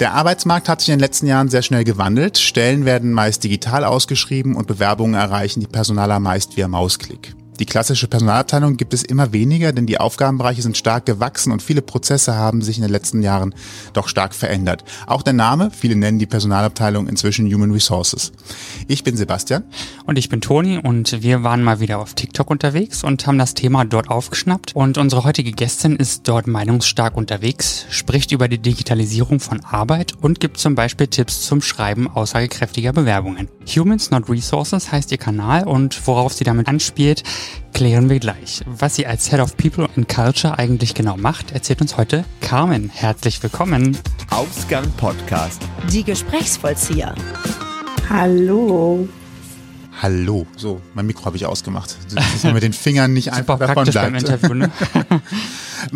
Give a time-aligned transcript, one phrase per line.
[0.00, 2.38] Der Arbeitsmarkt hat sich in den letzten Jahren sehr schnell gewandelt.
[2.38, 7.34] Stellen werden meist digital ausgeschrieben und Bewerbungen erreichen die Personaler meist via Mausklick.
[7.60, 11.82] Die klassische Personalabteilung gibt es immer weniger, denn die Aufgabenbereiche sind stark gewachsen und viele
[11.82, 13.54] Prozesse haben sich in den letzten Jahren
[13.92, 14.82] doch stark verändert.
[15.06, 18.32] Auch der Name, viele nennen die Personalabteilung inzwischen Human Resources.
[18.88, 19.64] Ich bin Sebastian.
[20.06, 23.52] Und ich bin Toni und wir waren mal wieder auf TikTok unterwegs und haben das
[23.52, 24.74] Thema dort aufgeschnappt.
[24.74, 30.40] Und unsere heutige Gästin ist dort meinungsstark unterwegs, spricht über die Digitalisierung von Arbeit und
[30.40, 33.48] gibt zum Beispiel Tipps zum Schreiben aussagekräftiger Bewerbungen.
[33.76, 37.22] Humans Not Resources heißt ihr Kanal und worauf sie damit anspielt,
[37.72, 38.62] klären wir gleich.
[38.66, 42.90] Was sie als Head of People and Culture eigentlich genau macht, erzählt uns heute Carmen.
[42.92, 43.96] Herzlich willkommen.
[44.30, 45.62] Ausgang Podcast.
[45.92, 47.14] Die Gesprächsvollzieher.
[48.08, 49.08] Hallo.
[50.02, 50.46] Hallo.
[50.56, 51.96] So, mein Mikro habe ich ausgemacht.
[52.14, 54.12] Dass man mit den Fingern nicht einfach Super davon praktisch bleibt.
[54.12, 54.70] beim Interview, ne?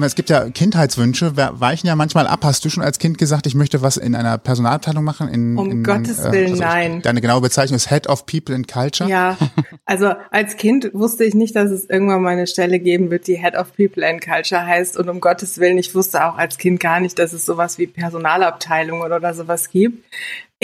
[0.01, 2.41] Es gibt ja Kindheitswünsche, wir weichen ja manchmal ab.
[2.45, 5.29] Hast du schon als Kind gesagt, ich möchte was in einer Personalabteilung machen?
[5.29, 7.03] In, Um in, Gottes Willen, nein.
[7.03, 9.09] Deine genaue Bezeichnung ist Head of People and Culture?
[9.09, 9.37] Ja,
[9.85, 13.37] also als Kind wusste ich nicht, dass es irgendwann mal eine Stelle geben wird, die
[13.37, 14.97] Head of People and Culture heißt.
[14.97, 17.87] Und um Gottes Willen, ich wusste auch als Kind gar nicht, dass es sowas wie
[17.87, 20.03] Personalabteilung oder sowas gibt.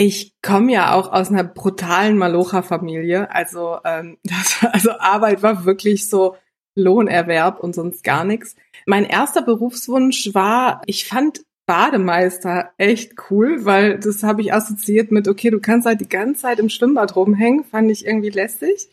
[0.02, 3.30] Ich komme ja auch aus einer brutalen Malocha-Familie.
[3.30, 6.36] Also, ähm, das, also Arbeit war wirklich so
[6.74, 8.56] Lohnerwerb und sonst gar nichts.
[8.86, 15.28] Mein erster Berufswunsch war, ich fand Bademeister echt cool, weil das habe ich assoziiert mit,
[15.28, 18.88] okay, du kannst halt die ganze Zeit im Schwimmbad rumhängen, fand ich irgendwie lästig.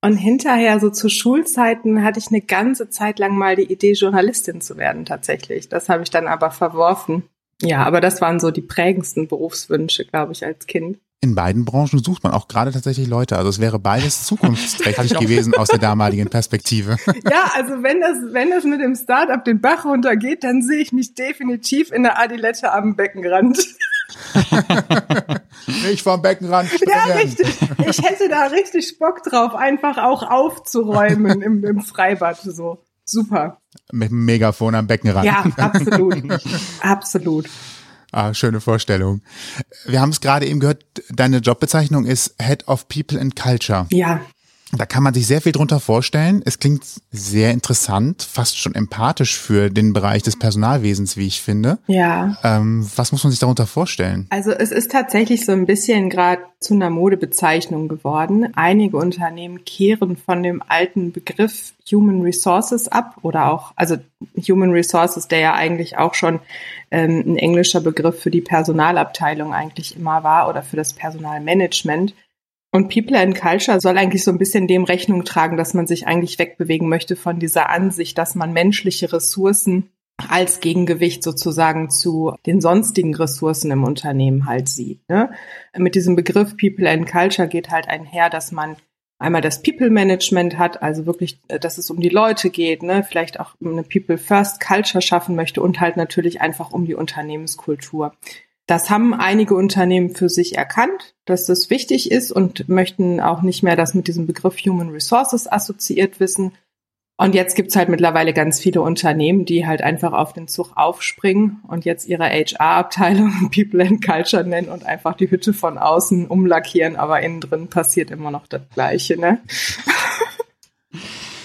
[0.00, 4.60] Und hinterher, so zu Schulzeiten, hatte ich eine ganze Zeit lang mal die Idee, Journalistin
[4.60, 5.68] zu werden tatsächlich.
[5.68, 7.24] Das habe ich dann aber verworfen.
[7.62, 10.98] Ja, aber das waren so die prägendsten Berufswünsche, glaube ich, als Kind.
[11.22, 13.36] In beiden Branchen sucht man auch gerade tatsächlich Leute.
[13.36, 16.96] Also es wäre beides zukunftsträchtig gewesen aus der damaligen Perspektive.
[17.30, 20.92] Ja, also wenn das, wenn das mit dem Startup den Bach runtergeht, dann sehe ich
[20.92, 23.58] mich definitiv in der Adilette am Beckenrand.
[25.66, 26.92] Nicht vom Beckenrand springen.
[26.94, 27.48] Ja, richtig.
[27.88, 32.38] Ich hätte da richtig Bock drauf, einfach auch aufzuräumen im, im Freibad.
[32.42, 32.85] So.
[33.06, 33.58] Super.
[33.92, 35.24] Mit dem Megafon am Beckenrand.
[35.24, 36.24] Ja, absolut.
[36.80, 37.48] absolut.
[38.12, 39.20] Ah, schöne Vorstellung.
[39.84, 43.86] Wir haben es gerade eben gehört, deine Jobbezeichnung ist Head of People and Culture.
[43.90, 44.20] Ja,
[44.76, 46.42] Da kann man sich sehr viel drunter vorstellen.
[46.44, 51.78] Es klingt sehr interessant, fast schon empathisch für den Bereich des Personalwesens, wie ich finde.
[51.86, 52.36] ja.
[52.42, 54.26] Ähm, was muss man sich darunter vorstellen?
[54.30, 58.48] Also es ist tatsächlich so ein bisschen gerade zu einer Modebezeichnung geworden.
[58.56, 63.96] Einige Unternehmen kehren von dem alten Begriff Human Resources ab oder auch, also
[64.48, 66.40] Human Resources, der ja eigentlich auch schon
[66.90, 72.14] ähm, ein englischer Begriff für die Personalabteilung eigentlich immer war oder für das Personalmanagement.
[72.76, 76.06] Und People and Culture soll eigentlich so ein bisschen dem Rechnung tragen, dass man sich
[76.06, 79.88] eigentlich wegbewegen möchte von dieser Ansicht, dass man menschliche Ressourcen
[80.28, 85.08] als Gegengewicht sozusagen zu den sonstigen Ressourcen im Unternehmen halt sieht.
[85.08, 85.30] Ne?
[85.74, 88.76] Mit diesem Begriff People and Culture geht halt einher, dass man
[89.18, 93.02] einmal das People Management hat, also wirklich, äh, dass es um die Leute geht, ne?
[93.08, 98.12] vielleicht auch eine People First Culture schaffen möchte und halt natürlich einfach um die Unternehmenskultur.
[98.66, 103.62] Das haben einige Unternehmen für sich erkannt, dass das wichtig ist und möchten auch nicht
[103.62, 106.52] mehr das mit diesem Begriff Human Resources assoziiert wissen.
[107.18, 111.62] Und jetzt gibt's halt mittlerweile ganz viele Unternehmen, die halt einfach auf den Zug aufspringen
[111.66, 116.96] und jetzt ihre HR-Abteilung People and Culture nennen und einfach die Hütte von außen umlackieren,
[116.96, 119.40] aber innen drin passiert immer noch das Gleiche, ne?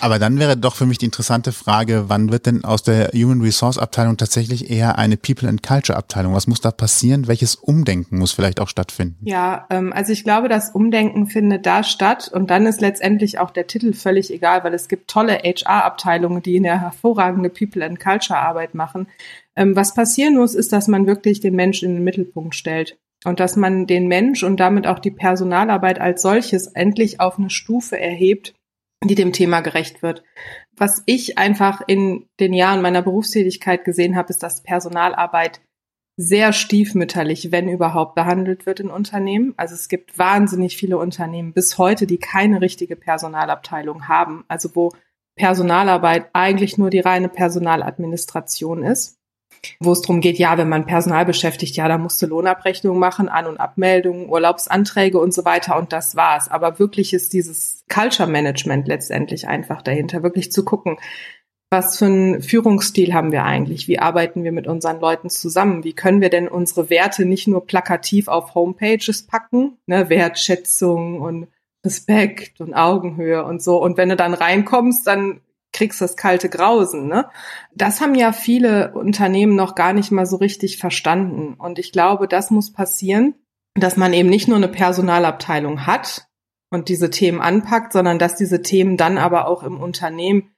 [0.02, 3.42] Aber dann wäre doch für mich die interessante Frage, wann wird denn aus der Human
[3.42, 6.34] Resource Abteilung tatsächlich eher eine People and Culture Abteilung?
[6.34, 7.28] Was muss da passieren?
[7.28, 9.18] Welches Umdenken muss vielleicht auch stattfinden?
[9.22, 13.52] Ja, ähm, also ich glaube, das Umdenken findet da statt und dann ist letztendlich auch
[13.52, 18.40] der Titel völlig egal, weil es gibt tolle HR-Abteilungen, die eine hervorragende People and Culture
[18.40, 19.08] Arbeit machen.
[19.56, 23.40] Ähm, was passieren muss, ist, dass man wirklich den Mensch in den Mittelpunkt stellt und
[23.40, 28.00] dass man den Mensch und damit auch die Personalarbeit als solches endlich auf eine Stufe
[28.00, 28.56] erhebt,
[29.04, 30.24] die dem Thema gerecht wird.
[30.76, 35.62] Was ich einfach in den Jahren meiner Berufstätigkeit gesehen habe, ist, dass Personalarbeit
[36.18, 39.54] sehr stiefmütterlich, wenn überhaupt, behandelt wird in Unternehmen.
[39.58, 44.46] Also es gibt wahnsinnig viele Unternehmen bis heute, die keine richtige Personalabteilung haben.
[44.48, 44.92] Also wo
[45.36, 49.21] Personalarbeit eigentlich nur die reine Personaladministration ist.
[49.80, 53.30] Wo es darum geht, ja, wenn man Personal beschäftigt, ja, da musst du Lohnabrechnung machen,
[53.30, 56.50] An- und Abmeldungen, Urlaubsanträge und so weiter und das war's.
[56.50, 60.98] Aber wirklich ist dieses Culture Management letztendlich einfach dahinter, wirklich zu gucken,
[61.74, 63.88] was für einen Führungsstil haben wir eigentlich?
[63.88, 65.86] Wie arbeiten wir mit unseren Leuten zusammen?
[65.86, 69.78] Wie können wir denn unsere Werte nicht nur plakativ auf Homepages packen?
[69.86, 71.48] Ne, Wertschätzung und
[71.86, 73.82] Respekt und Augenhöhe und so.
[73.82, 75.40] Und wenn du dann reinkommst, dann
[75.82, 77.08] kriegst das kalte Grausen.
[77.08, 77.28] Ne?
[77.74, 81.56] Das haben ja viele Unternehmen noch gar nicht mal so richtig verstanden.
[81.56, 83.34] Und ich glaube, das muss passieren,
[83.74, 86.28] dass man eben nicht nur eine Personalabteilung hat
[86.70, 90.52] und diese Themen anpackt, sondern dass diese Themen dann aber auch im Unternehmen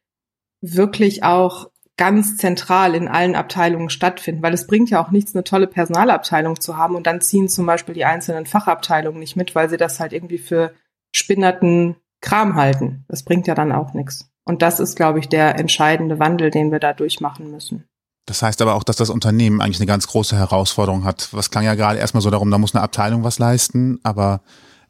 [0.59, 5.45] wirklich auch ganz zentral in allen Abteilungen stattfinden, weil es bringt ja auch nichts, eine
[5.45, 9.69] tolle Personalabteilung zu haben und dann ziehen zum Beispiel die einzelnen Fachabteilungen nicht mit, weil
[9.69, 10.73] sie das halt irgendwie für
[11.13, 13.05] spinnerten Kram halten.
[13.07, 14.32] Das bringt ja dann auch nichts.
[14.45, 17.85] Und das ist, glaube ich, der entscheidende Wandel, den wir da durchmachen müssen.
[18.25, 21.29] Das heißt aber auch, dass das Unternehmen eigentlich eine ganz große Herausforderung hat.
[21.31, 24.41] Was klang ja gerade erstmal so darum, da muss eine Abteilung was leisten, aber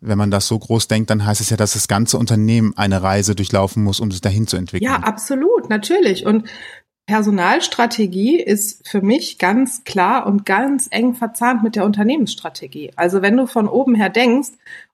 [0.01, 3.01] wenn man das so groß denkt, dann heißt es ja, dass das ganze Unternehmen eine
[3.01, 4.91] Reise durchlaufen muss, um sich dahin zu entwickeln.
[4.91, 6.25] Ja, absolut, natürlich.
[6.25, 6.47] Und
[7.05, 12.91] Personalstrategie ist für mich ganz klar und ganz eng verzahnt mit der Unternehmensstrategie.
[12.95, 14.51] Also wenn du von oben her denkst,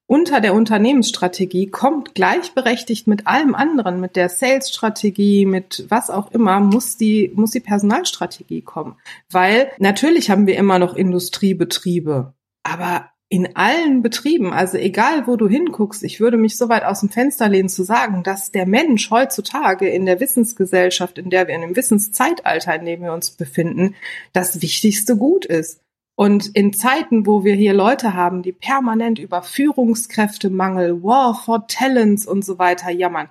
[0.10, 6.60] unter der Unternehmensstrategie kommt gleichberechtigt mit allem anderen, mit der Sales-Strategie, mit was auch immer,
[6.60, 8.96] muss die, muss die Personalstrategie kommen.
[9.30, 12.34] Weil natürlich haben wir immer noch Industriebetriebe,
[12.64, 17.02] aber in allen Betrieben, also egal wo du hinguckst, ich würde mich so weit aus
[17.02, 21.54] dem Fenster lehnen zu sagen, dass der Mensch heutzutage in der Wissensgesellschaft, in der wir
[21.54, 23.94] in dem Wissenszeitalter, in dem wir uns befinden,
[24.34, 25.82] das wichtigste Gut ist.
[26.20, 32.26] Und in Zeiten, wo wir hier Leute haben, die permanent über Führungskräftemangel, War for Talents
[32.26, 33.30] und so weiter jammern,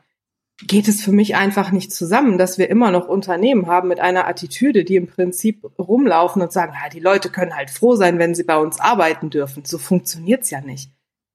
[0.66, 4.26] geht es für mich einfach nicht zusammen, dass wir immer noch Unternehmen haben mit einer
[4.26, 8.34] Attitüde, die im Prinzip rumlaufen und sagen, ja, die Leute können halt froh sein, wenn
[8.34, 9.66] sie bei uns arbeiten dürfen.
[9.66, 10.90] So funktioniert's ja nicht.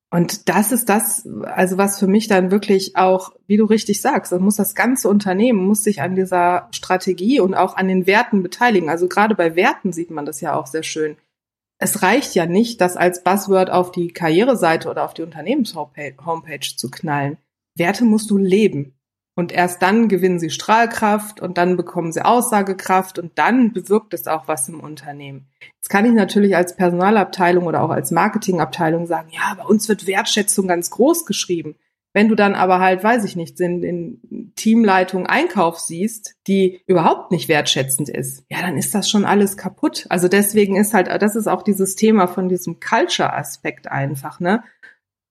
[0.09, 4.31] Und das ist das, also was für mich dann wirklich auch, wie du richtig sagst,
[4.31, 8.41] dann muss das ganze Unternehmen muss sich an dieser Strategie und auch an den Werten
[8.41, 8.89] beteiligen.
[8.89, 11.15] Also gerade bei Werten sieht man das ja auch sehr schön
[11.83, 16.89] es reicht ja nicht, das als Buzzword auf die Karriereseite oder auf die Unternehmenshomepage zu
[16.89, 17.37] knallen.
[17.75, 18.93] Werte musst du leben.
[19.35, 24.27] Und erst dann gewinnen sie Strahlkraft und dann bekommen sie Aussagekraft und dann bewirkt es
[24.27, 25.47] auch was im Unternehmen.
[25.81, 30.07] Jetzt kann ich natürlich als Personalabteilung oder auch als Marketingabteilung sagen, ja, bei uns wird
[30.07, 31.75] Wertschätzung ganz groß geschrieben.
[32.13, 37.31] Wenn du dann aber halt, weiß ich nicht, in, in Teamleitung Einkauf siehst, die überhaupt
[37.31, 40.05] nicht wertschätzend ist, ja, dann ist das schon alles kaputt.
[40.09, 44.63] Also deswegen ist halt, das ist auch dieses Thema von diesem Culture-Aspekt einfach, ne?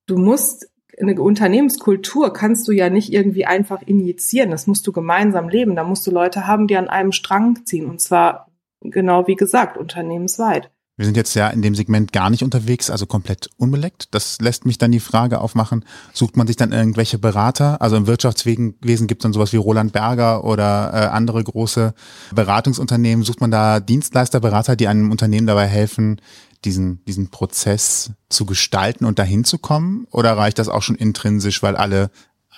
[0.06, 0.68] Du musst
[1.00, 4.50] eine Unternehmenskultur kannst du ja nicht irgendwie einfach injizieren.
[4.50, 5.74] Das musst du gemeinsam leben.
[5.74, 7.88] Da musst du Leute haben, die an einem Strang ziehen.
[7.88, 8.52] Und zwar
[8.82, 10.70] genau wie gesagt, unternehmensweit.
[10.96, 14.08] Wir sind jetzt ja in dem Segment gar nicht unterwegs, also komplett unbeleckt.
[14.10, 17.80] Das lässt mich dann die Frage aufmachen, sucht man sich dann irgendwelche Berater?
[17.80, 21.94] Also im Wirtschaftswesen gibt es dann sowas wie Roland Berger oder äh, andere große
[22.34, 23.24] Beratungsunternehmen.
[23.24, 26.20] Sucht man da Dienstleister, Berater, die einem Unternehmen dabei helfen,
[26.64, 30.06] diesen, diesen Prozess zu gestalten und dahin zu kommen?
[30.10, 32.10] Oder reicht das auch schon intrinsisch, weil alle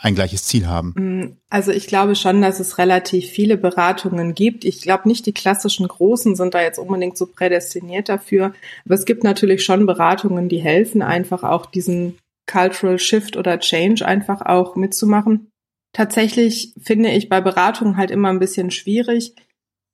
[0.05, 0.95] ein gleiches Ziel haben?
[0.97, 4.65] Mm, also ich glaube schon, dass es relativ viele Beratungen gibt.
[4.65, 8.53] Ich glaube nicht, die klassischen Großen sind da jetzt unbedingt so prädestiniert dafür.
[8.85, 14.05] Aber es gibt natürlich schon Beratungen, die helfen, einfach auch diesen Cultural Shift oder Change
[14.05, 15.51] einfach auch mitzumachen.
[15.95, 19.35] Tatsächlich finde ich bei Beratungen halt immer ein bisschen schwierig.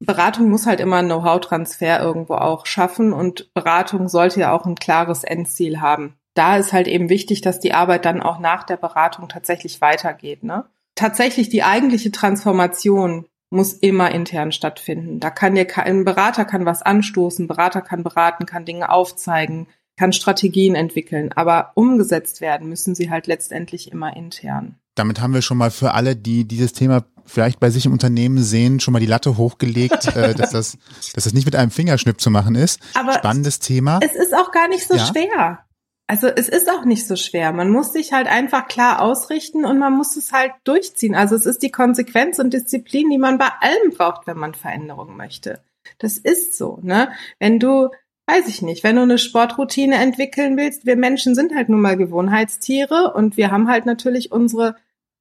[0.00, 4.74] Beratung muss halt immer einen Know-how-Transfer irgendwo auch schaffen und Beratung sollte ja auch ein
[4.74, 8.78] klares Endziel haben da ist halt eben wichtig, dass die Arbeit dann auch nach der
[8.78, 10.42] Beratung tatsächlich weitergeht.
[10.42, 10.64] Ne?
[10.94, 15.20] Tatsächlich die eigentliche Transformation muss immer intern stattfinden.
[15.20, 19.66] Da kann dir ein Berater kann was anstoßen, Berater kann beraten, kann Dinge aufzeigen,
[19.98, 24.76] kann Strategien entwickeln, aber umgesetzt werden müssen sie halt letztendlich immer intern.
[24.94, 28.42] Damit haben wir schon mal für alle, die dieses Thema vielleicht bei sich im Unternehmen
[28.42, 30.78] sehen, schon mal die Latte hochgelegt, äh, dass das,
[31.14, 32.80] dass das nicht mit einem Fingerschnipp zu machen ist.
[32.94, 34.00] Aber Spannendes Thema.
[34.02, 35.04] Es ist auch gar nicht so ja.
[35.04, 35.64] schwer.
[36.10, 37.52] Also es ist auch nicht so schwer.
[37.52, 41.14] Man muss sich halt einfach klar ausrichten und man muss es halt durchziehen.
[41.14, 45.16] Also es ist die Konsequenz und Disziplin, die man bei allem braucht, wenn man Veränderungen
[45.16, 45.62] möchte.
[45.98, 47.12] Das ist so, ne?
[47.38, 47.90] Wenn du,
[48.26, 51.96] weiß ich nicht, wenn du eine Sportroutine entwickeln willst, wir Menschen sind halt nun mal
[51.96, 54.74] Gewohnheitstiere und wir haben halt natürlich unsere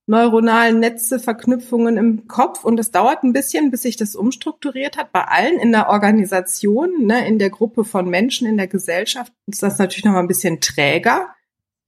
[0.10, 5.12] neuronalen Netze, Verknüpfungen im Kopf und es dauert ein bisschen, bis sich das umstrukturiert hat.
[5.12, 9.62] Bei allen in der Organisation, ne, in der Gruppe von Menschen, in der Gesellschaft ist
[9.62, 11.28] das natürlich noch mal ein bisschen träger.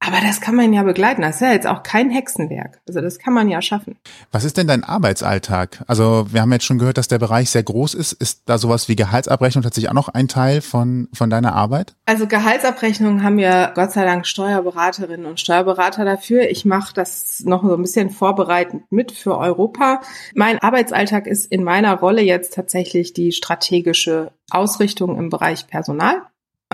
[0.04, 1.22] Aber das kann man ja begleiten.
[1.22, 2.80] Das ist ja jetzt auch kein Hexenwerk.
[2.88, 3.96] Also das kann man ja schaffen.
[4.32, 5.84] Was ist denn dein Arbeitsalltag?
[5.86, 8.12] Also wir haben jetzt schon gehört, dass der Bereich sehr groß ist.
[8.12, 11.94] Ist da sowas wie Gehaltsabrechnung tatsächlich auch noch ein Teil von, von deiner Arbeit?
[12.04, 16.50] Also Gehaltsabrechnung haben wir Gott sei Dank Steuerberaterinnen und Steuerberater dafür.
[16.50, 20.00] Ich mache das noch so ein bisschen vorbereitend mit für Europa.
[20.34, 26.22] Mein Arbeitsalltag ist in meiner Rolle jetzt tatsächlich die strategische Ausrichtung im Bereich Personal.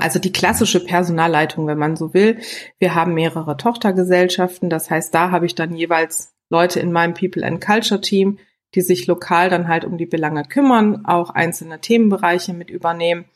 [0.00, 2.38] Also die klassische Personalleitung, wenn man so will.
[2.78, 4.71] Wir haben mehrere Tochtergesellschaften.
[4.71, 8.38] Das heißt, da habe ich dann jeweils Leute in meinem People and Culture Team,
[8.75, 13.26] die sich lokal dann halt um die Belange kümmern, auch einzelne Themenbereiche mit übernehmen.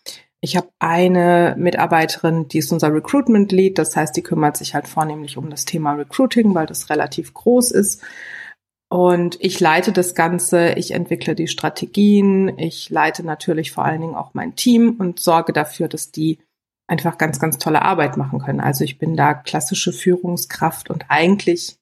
[0.40, 4.88] Ich habe eine Mitarbeiterin, die ist unser Recruitment Lead, das heißt, die kümmert sich halt
[4.88, 8.02] vornehmlich um das Thema Recruiting, weil das relativ groß ist.
[8.88, 14.16] Und ich leite das Ganze, ich entwickle die Strategien, ich leite natürlich vor allen Dingen
[14.16, 16.40] auch mein Team und sorge dafür, dass die
[16.92, 18.60] einfach ganz, ganz tolle Arbeit machen können.
[18.60, 21.78] Also ich bin da klassische Führungskraft und eigentlich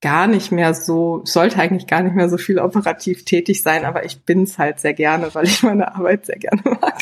[0.00, 4.06] gar nicht mehr so, sollte eigentlich gar nicht mehr so viel operativ tätig sein, aber
[4.06, 6.98] ich bin's halt sehr gerne, weil ich meine Arbeit sehr gerne mag.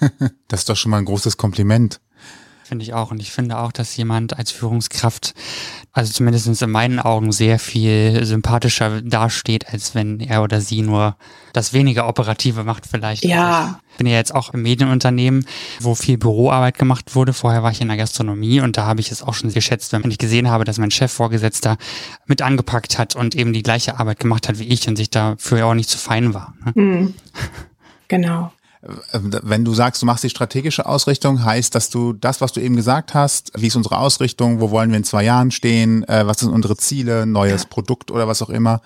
[0.48, 2.00] Das ist doch schon mal ein großes Kompliment.
[2.66, 3.12] Finde ich auch.
[3.12, 5.34] Und ich finde auch, dass jemand als Führungskraft,
[5.92, 11.14] also zumindest in meinen Augen, sehr viel sympathischer dasteht, als wenn er oder sie nur
[11.52, 13.24] das weniger Operative macht vielleicht.
[13.24, 13.60] Ja.
[13.60, 15.46] Also ich bin ja jetzt auch im Medienunternehmen,
[15.78, 17.32] wo viel Büroarbeit gemacht wurde.
[17.32, 20.10] Vorher war ich in der Gastronomie und da habe ich es auch schon geschätzt, wenn
[20.10, 21.76] ich gesehen habe, dass mein Chef Vorgesetzter
[22.26, 25.66] mit angepackt hat und eben die gleiche Arbeit gemacht hat wie ich und sich dafür
[25.66, 26.54] auch nicht zu fein war.
[26.64, 26.72] Ne?
[26.74, 27.14] Mhm.
[28.08, 28.52] Genau.
[29.12, 32.60] Äh, wenn du sagst, du machst die strategische Ausrichtung, heißt, dass du das, was du
[32.60, 36.26] eben gesagt hast, wie ist unsere Ausrichtung, wo wollen wir in zwei Jahren stehen, äh,
[36.26, 37.68] was sind unsere Ziele, neues ja.
[37.68, 38.80] Produkt oder was auch immer,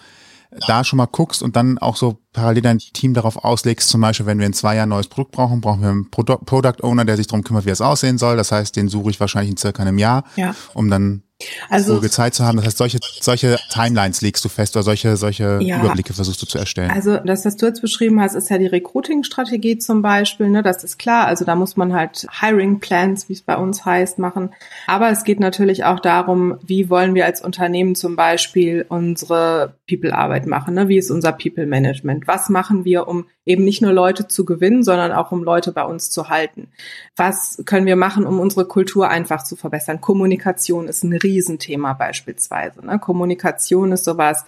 [0.66, 4.26] da schon mal guckst und dann auch so parallel dein Team darauf auslegst, zum Beispiel,
[4.26, 7.16] wenn wir in zwei Jahren ein neues Produkt brauchen, brauchen wir einen Product Owner, der
[7.16, 8.36] sich darum kümmert, wie es aussehen soll.
[8.36, 10.54] Das heißt, den suche ich wahrscheinlich in circa einem Jahr, ja.
[10.74, 11.22] um dann
[11.68, 12.56] also, ruhige Zeit zu haben.
[12.56, 16.46] Das heißt, solche, solche Timelines legst du fest oder solche, solche ja, Überblicke versuchst du
[16.46, 16.90] zu erstellen.
[16.90, 20.50] Also das, was du jetzt beschrieben hast, ist ja die Recruiting-Strategie zum Beispiel.
[20.50, 20.62] Ne?
[20.62, 21.26] Das ist klar.
[21.26, 24.50] Also da muss man halt Hiring Plans, wie es bei uns heißt, machen.
[24.86, 30.46] Aber es geht natürlich auch darum, wie wollen wir als Unternehmen zum Beispiel unsere People-Arbeit
[30.46, 30.74] machen?
[30.74, 30.88] Ne?
[30.88, 32.26] Wie ist unser People-Management?
[32.26, 35.84] Was machen wir, um eben nicht nur Leute zu gewinnen, sondern auch um Leute bei
[35.84, 36.68] uns zu halten?
[37.16, 40.00] Was können wir machen, um unsere Kultur einfach zu verbessern?
[40.00, 42.84] Kommunikation ist ein Riesenthema beispielsweise.
[42.86, 42.98] Ne?
[42.98, 44.44] Kommunikation ist sowas,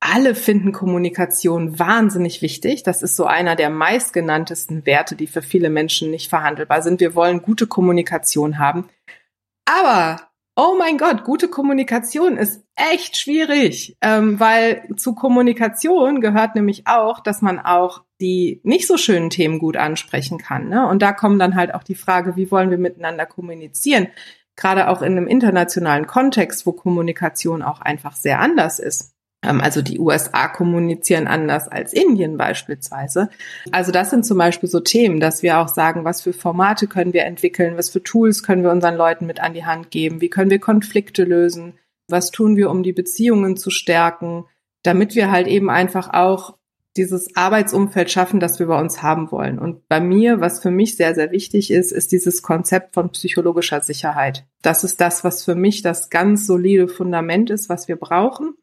[0.00, 2.82] alle finden Kommunikation wahnsinnig wichtig.
[2.82, 7.00] Das ist so einer der meistgenanntesten Werte, die für viele Menschen nicht verhandelbar sind.
[7.00, 8.90] Wir wollen gute Kommunikation haben.
[9.64, 16.86] Aber, oh mein Gott, gute Kommunikation ist echt schwierig, ähm, weil zu Kommunikation gehört nämlich
[16.86, 20.68] auch, dass man auch die nicht so schönen Themen gut ansprechen kann.
[20.68, 20.86] Ne?
[20.86, 24.08] Und da kommen dann halt auch die Frage, wie wollen wir miteinander kommunizieren?
[24.56, 29.13] gerade auch in einem internationalen Kontext, wo Kommunikation auch einfach sehr anders ist.
[29.44, 33.28] Ähm, also die USA kommunizieren anders als Indien beispielsweise.
[33.72, 37.12] Also das sind zum Beispiel so Themen, dass wir auch sagen, was für Formate können
[37.12, 40.30] wir entwickeln, was für Tools können wir unseren Leuten mit an die Hand geben, wie
[40.30, 41.74] können wir Konflikte lösen,
[42.08, 44.44] was tun wir, um die Beziehungen zu stärken,
[44.82, 46.56] damit wir halt eben einfach auch
[46.96, 49.58] dieses Arbeitsumfeld schaffen, das wir bei uns haben wollen.
[49.58, 53.80] Und bei mir, was für mich sehr, sehr wichtig ist, ist dieses Konzept von psychologischer
[53.80, 54.46] Sicherheit.
[54.62, 58.54] Das ist das, was für mich das ganz solide Fundament ist, was wir brauchen,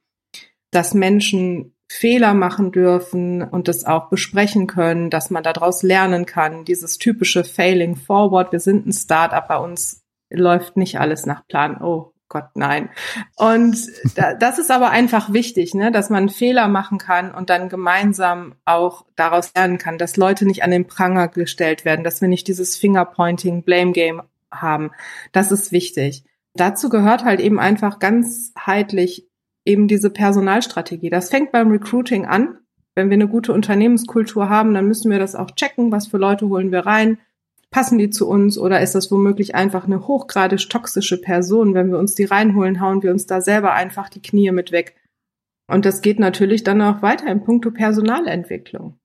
[0.72, 6.64] dass Menschen Fehler machen dürfen und das auch besprechen können, dass man daraus lernen kann.
[6.64, 8.54] Dieses typische Failing Forward.
[8.54, 11.82] Wir sind ein Startup, bei uns läuft nicht alles nach Plan.
[11.82, 12.90] Oh, Gott, nein.
[13.36, 13.76] Und
[14.16, 18.56] da, das ist aber einfach wichtig, ne, dass man Fehler machen kann und dann gemeinsam
[18.64, 22.48] auch daraus lernen kann, dass Leute nicht an den Pranger gestellt werden, dass wir nicht
[22.48, 24.92] dieses Fingerpointing, Blame Game haben.
[25.34, 26.24] Das ist wichtig.
[26.54, 29.28] Dazu gehört halt eben einfach ganzheitlich
[29.66, 31.10] eben diese Personalstrategie.
[31.10, 32.58] Das fängt beim Recruiting an.
[32.96, 36.50] Wenn wir eine gute Unternehmenskultur haben, dann müssen wir das auch checken, was für Leute
[36.50, 37.18] holen wir rein,
[37.72, 41.74] Passen die zu uns oder ist das womöglich einfach eine hochgradig toxische Person?
[41.74, 44.98] Wenn wir uns die reinholen, hauen wir uns da selber einfach die Knie mit weg.
[45.72, 48.98] Und das geht natürlich dann auch weiter im Punkto Personalentwicklung.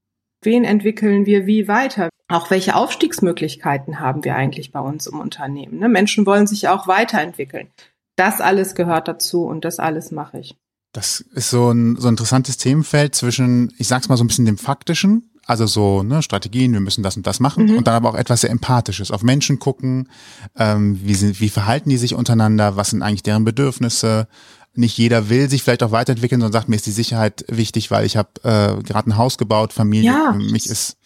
[0.43, 2.09] Wen entwickeln wir wie weiter?
[2.27, 5.79] Auch welche Aufstiegsmöglichkeiten haben wir eigentlich bei uns im Unternehmen?
[5.79, 5.89] Ne?
[5.89, 7.69] Menschen wollen sich auch weiterentwickeln.
[8.17, 10.57] Das alles gehört dazu und das alles mache ich.
[10.93, 14.47] Das ist so ein, so ein interessantes Themenfeld zwischen, ich sag's mal so ein bisschen
[14.47, 17.77] dem Faktischen, also so ne, Strategien, wir müssen das und das machen mhm.
[17.77, 20.09] und dann aber auch etwas sehr Empathisches, auf Menschen gucken,
[20.57, 24.27] ähm, wie, sind, wie verhalten die sich untereinander, was sind eigentlich deren Bedürfnisse.
[24.75, 28.05] Nicht jeder will sich vielleicht auch weiterentwickeln, sondern sagt, mir ist die Sicherheit wichtig, weil
[28.05, 30.33] ich habe äh, gerade ein Haus gebaut, Familie, ja.
[30.33, 30.97] mich ist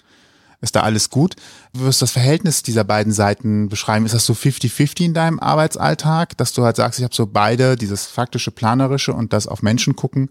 [0.61, 1.37] ist da alles gut.
[1.73, 4.05] Du wirst das Verhältnis dieser beiden Seiten beschreiben.
[4.07, 7.77] Ist das so 50-50 in deinem Arbeitsalltag, dass du halt sagst, ich habe so beide,
[7.77, 10.31] dieses faktische, planerische und das auf Menschen gucken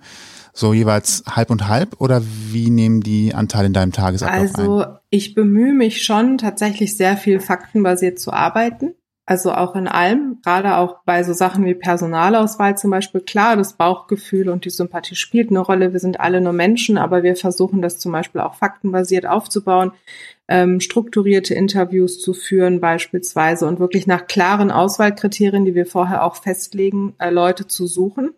[0.54, 4.98] so jeweils halb und halb oder wie nehmen die Anteile in deinem Tagesablauf also, ein?
[5.10, 8.94] ich bemühe mich schon tatsächlich sehr viel faktenbasiert zu arbeiten.
[9.30, 13.22] Also auch in allem, gerade auch bei so Sachen wie Personalauswahl zum Beispiel.
[13.22, 15.94] Klar, das Bauchgefühl und die Sympathie spielt eine Rolle.
[15.94, 19.92] Wir sind alle nur Menschen, aber wir versuchen das zum Beispiel auch faktenbasiert aufzubauen,
[20.48, 26.38] ähm, strukturierte Interviews zu führen beispielsweise und wirklich nach klaren Auswahlkriterien, die wir vorher auch
[26.38, 28.32] festlegen, äh, Leute zu suchen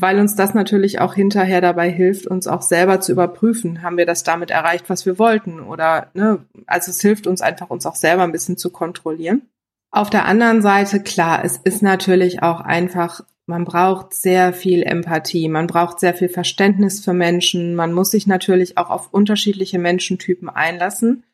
[0.00, 4.06] weil uns das natürlich auch hinterher dabei hilft, uns auch selber zu überprüfen, haben wir
[4.06, 7.96] das damit erreicht, was wir wollten oder ne, also es hilft uns einfach uns auch
[7.96, 9.42] selber ein bisschen zu kontrollieren.
[9.90, 15.48] Auf der anderen Seite, klar, es ist natürlich auch einfach, man braucht sehr viel Empathie,
[15.48, 20.50] man braucht sehr viel Verständnis für Menschen, man muss sich natürlich auch auf unterschiedliche Menschentypen
[20.50, 21.24] einlassen.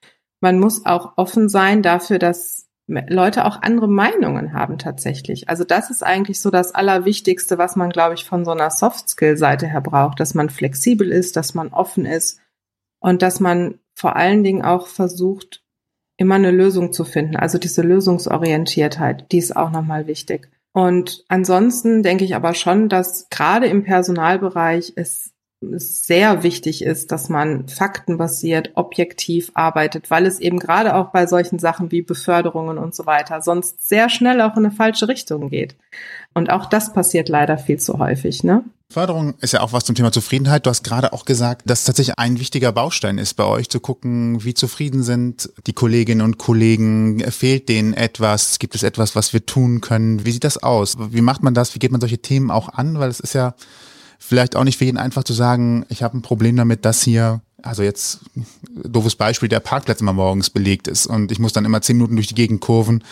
[0.40, 5.49] Man muss auch offen sein dafür, dass Leute auch andere Meinungen haben tatsächlich.
[5.49, 9.66] Also das ist eigentlich so das Allerwichtigste, was man, glaube ich, von so einer Soft-Skill-Seite
[9.66, 12.40] her braucht, dass man flexibel ist, dass man offen ist
[13.00, 15.63] und dass man vor allen Dingen auch versucht,
[16.16, 17.37] immer eine Lösung zu finden.
[17.37, 20.49] Also diese Lösungsorientiertheit, die ist auch nochmal wichtig.
[20.73, 25.33] Und ansonsten denke ich aber schon, dass gerade im Personalbereich es
[25.78, 31.59] sehr wichtig ist, dass man faktenbasiert, objektiv arbeitet, weil es eben gerade auch bei solchen
[31.59, 35.76] Sachen wie Beförderungen und so weiter sonst sehr schnell auch in eine falsche Richtung geht.
[36.35, 38.64] Und auch das passiert leider viel zu häufig, ne?
[38.90, 40.66] Förderung ist ja auch was zum Thema Zufriedenheit.
[40.66, 44.44] Du hast gerade auch gesagt, dass tatsächlich ein wichtiger Baustein ist bei euch zu gucken,
[44.44, 47.18] wie zufrieden sind die Kolleginnen und Kollegen.
[47.33, 48.61] Fehlt denen etwas?
[48.61, 50.25] Gibt es etwas, was wir tun können?
[50.25, 50.97] Wie sieht das aus?
[51.11, 51.75] Wie macht man das?
[51.75, 53.00] Wie geht man solche Themen auch an?
[53.00, 53.54] Weil es ist ja
[54.26, 57.40] vielleicht auch nicht für jeden einfach zu sagen, ich habe ein Problem damit, dass hier
[57.62, 58.21] also jetzt
[58.75, 62.16] doofes Beispiel, der Parkplatz immer morgens belegt ist und ich muss dann immer zehn Minuten
[62.16, 63.02] durch die Gegend kurven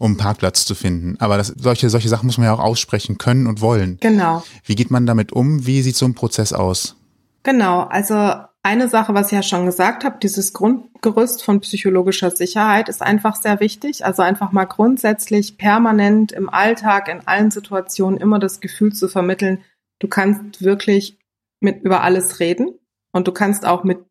[0.00, 1.16] um einen Parkplatz zu finden.
[1.20, 3.98] Aber das, solche, solche Sachen muss man ja auch aussprechen können und wollen.
[4.00, 4.42] Genau.
[4.64, 5.66] Wie geht man damit um?
[5.66, 6.96] Wie sieht so ein Prozess aus?
[7.42, 12.88] Genau, also eine Sache, was ich ja schon gesagt habe, dieses Grundgerüst von psychologischer Sicherheit
[12.88, 14.06] ist einfach sehr wichtig.
[14.06, 19.58] Also einfach mal grundsätzlich permanent im Alltag, in allen Situationen immer das Gefühl zu vermitteln,
[20.00, 21.18] du kannst wirklich
[21.60, 22.78] mit über alles reden
[23.12, 24.04] und du kannst auch mit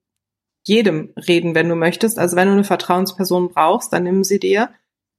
[0.65, 2.17] jedem reden, wenn du möchtest.
[2.19, 4.69] Also wenn du eine Vertrauensperson brauchst, dann nimm sie dir.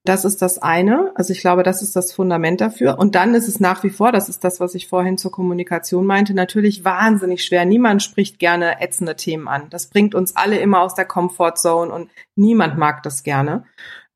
[0.05, 1.13] Das ist das eine.
[1.15, 2.99] Also ich glaube, das ist das Fundament dafür.
[2.99, 6.07] Und dann ist es nach wie vor, das ist das, was ich vorhin zur Kommunikation
[6.07, 7.67] meinte, natürlich wahnsinnig schwer.
[7.67, 9.69] Niemand spricht gerne ätzende Themen an.
[9.69, 13.65] Das bringt uns alle immer aus der Comfortzone und niemand mag das gerne.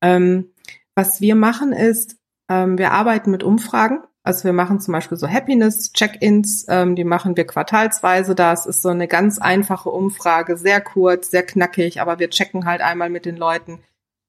[0.00, 0.52] Ähm,
[0.94, 2.16] was wir machen ist,
[2.49, 3.99] ähm, wir arbeiten mit Umfragen.
[4.24, 8.34] Also wir machen zum Beispiel so Happiness-Check-ins, ähm, die machen wir quartalsweise.
[8.34, 12.80] Das ist so eine ganz einfache Umfrage, sehr kurz, sehr knackig, aber wir checken halt
[12.80, 13.80] einmal mit den Leuten,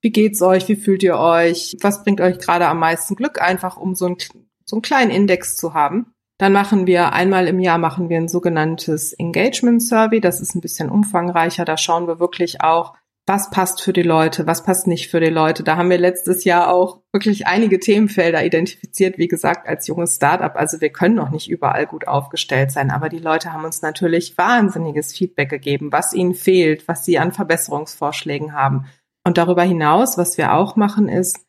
[0.01, 0.67] wie geht's euch?
[0.67, 1.77] Wie fühlt ihr euch?
[1.81, 3.41] Was bringt euch gerade am meisten Glück?
[3.41, 4.17] Einfach um so, ein,
[4.63, 6.13] so einen kleinen Index zu haben.
[6.37, 10.19] Dann machen wir einmal im Jahr machen wir ein sogenanntes Engagement Survey.
[10.19, 11.65] Das ist ein bisschen umfangreicher.
[11.65, 12.93] Da schauen wir wirklich auch,
[13.27, 15.63] was passt für die Leute, was passt nicht für die Leute.
[15.63, 20.55] Da haben wir letztes Jahr auch wirklich einige Themenfelder identifiziert, wie gesagt, als junges Startup.
[20.55, 24.37] Also wir können noch nicht überall gut aufgestellt sein, aber die Leute haben uns natürlich
[24.37, 28.85] wahnsinniges Feedback gegeben, was ihnen fehlt, was sie an Verbesserungsvorschlägen haben.
[29.25, 31.39] Und darüber hinaus, was wir auch machen, ist,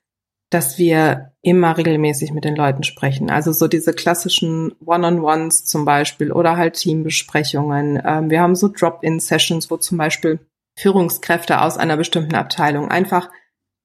[0.49, 3.31] dass wir immer regelmäßig mit den Leuten sprechen.
[3.31, 8.01] Also so diese klassischen One-on-Ones zum Beispiel oder halt Teambesprechungen.
[8.03, 10.39] Ähm, wir haben so Drop-in-Sessions, wo zum Beispiel
[10.77, 13.31] Führungskräfte aus einer bestimmten Abteilung einfach,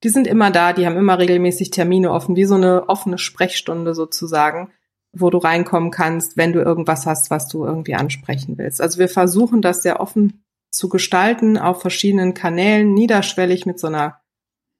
[0.02, 3.94] die sind immer da, die haben immer regelmäßig Termine offen, wie so eine offene Sprechstunde
[3.94, 4.72] sozusagen,
[5.12, 8.80] wo du reinkommen kannst, wenn du irgendwas hast, was du irgendwie ansprechen willst.
[8.80, 14.20] Also wir versuchen das sehr offen zu gestalten auf verschiedenen Kanälen, niederschwellig mit so einer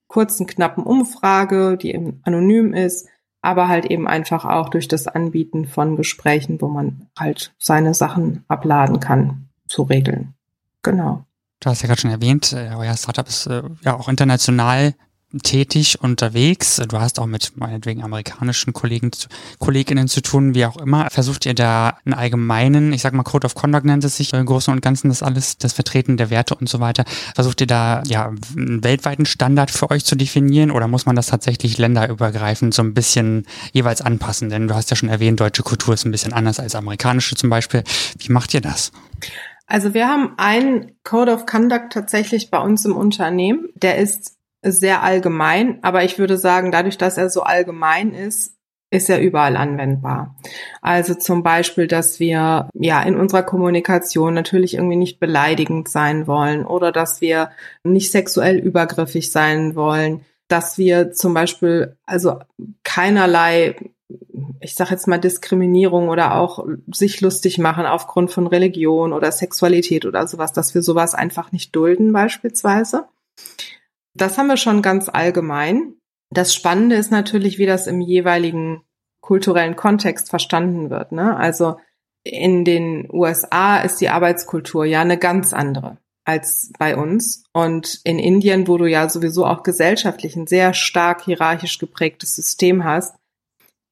[0.09, 3.09] kurzen, knappen Umfrage, die eben anonym ist,
[3.43, 8.45] aber halt eben einfach auch durch das Anbieten von Gesprächen, wo man halt seine Sachen
[8.49, 10.35] abladen kann, zu regeln.
[10.83, 11.25] Genau.
[11.63, 14.95] Du hast ja gerade schon erwähnt, äh, euer Startup ist äh, ja auch international
[15.45, 16.83] tätig unterwegs.
[16.89, 19.13] Du hast auch mit meinetwegen amerikanischen Kollegen,
[19.61, 21.09] Kolleginnen zu tun, wie auch immer.
[21.11, 24.45] Versucht ihr da einen allgemeinen, ich sag mal Code of Conduct nennt es sich, im
[24.45, 27.05] Großen und Ganzen das alles, das Vertreten der Werte und so weiter.
[27.35, 31.29] Versucht ihr da ja einen weltweiten Standard für euch zu definieren oder muss man das
[31.29, 34.51] tatsächlich länderübergreifend so ein bisschen jeweils anpassen?
[34.51, 37.51] Denn du hast ja schon erwähnt, deutsche Kultur ist ein bisschen anders als amerikanische zum
[37.51, 37.85] Beispiel.
[38.19, 38.91] Wie macht ihr das?
[39.73, 43.71] Also wir haben einen Code of Conduct tatsächlich bei uns im Unternehmen.
[43.75, 48.59] Der ist sehr allgemein, aber ich würde sagen, dadurch, dass er so allgemein ist,
[48.91, 50.37] ist er überall anwendbar.
[50.83, 56.67] Also zum Beispiel, dass wir ja in unserer Kommunikation natürlich irgendwie nicht beleidigend sein wollen
[56.67, 57.51] oder dass wir
[57.83, 62.41] nicht sexuell übergriffig sein wollen, dass wir zum Beispiel also
[62.85, 63.77] keinerlei
[64.61, 70.07] ich sage jetzt mal Diskriminierung oder auch sich lustig machen aufgrund von Religion oder Sexualität
[70.07, 73.07] oder sowas, dass wir sowas einfach nicht dulden beispielsweise.
[74.15, 75.95] Das haben wir schon ganz allgemein.
[76.31, 78.83] Das Spannende ist natürlich, wie das im jeweiligen
[79.21, 81.13] kulturellen Kontext verstanden wird.
[81.13, 81.37] Ne?
[81.37, 81.77] Also
[82.25, 87.45] in den USA ist die Arbeitskultur ja eine ganz andere als bei uns.
[87.53, 92.85] Und in Indien, wo du ja sowieso auch gesellschaftlich ein sehr stark hierarchisch geprägtes System
[92.85, 93.17] hast,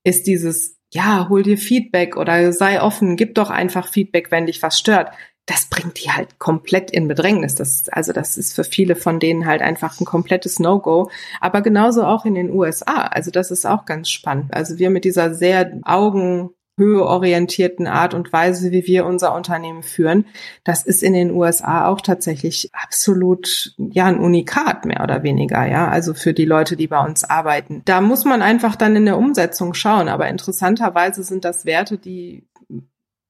[0.05, 4.63] ist dieses ja, hol dir Feedback oder sei offen, gib doch einfach Feedback, wenn dich
[4.63, 5.13] was stört.
[5.47, 7.55] Das bringt die halt komplett in Bedrängnis.
[7.55, 11.11] Das, also das ist für viele von denen halt einfach ein komplettes No-Go.
[11.41, 13.07] Aber genauso auch in den USA.
[13.07, 14.55] Also das ist auch ganz spannend.
[14.55, 20.27] Also wir mit dieser sehr Augen höheorientierten Art und Weise, wie wir unser Unternehmen führen,
[20.65, 25.87] das ist in den USA auch tatsächlich absolut, ja, ein Unikat mehr oder weniger, ja,
[25.87, 27.83] also für die Leute, die bei uns arbeiten.
[27.85, 32.43] Da muss man einfach dann in der Umsetzung schauen, aber interessanterweise sind das Werte, die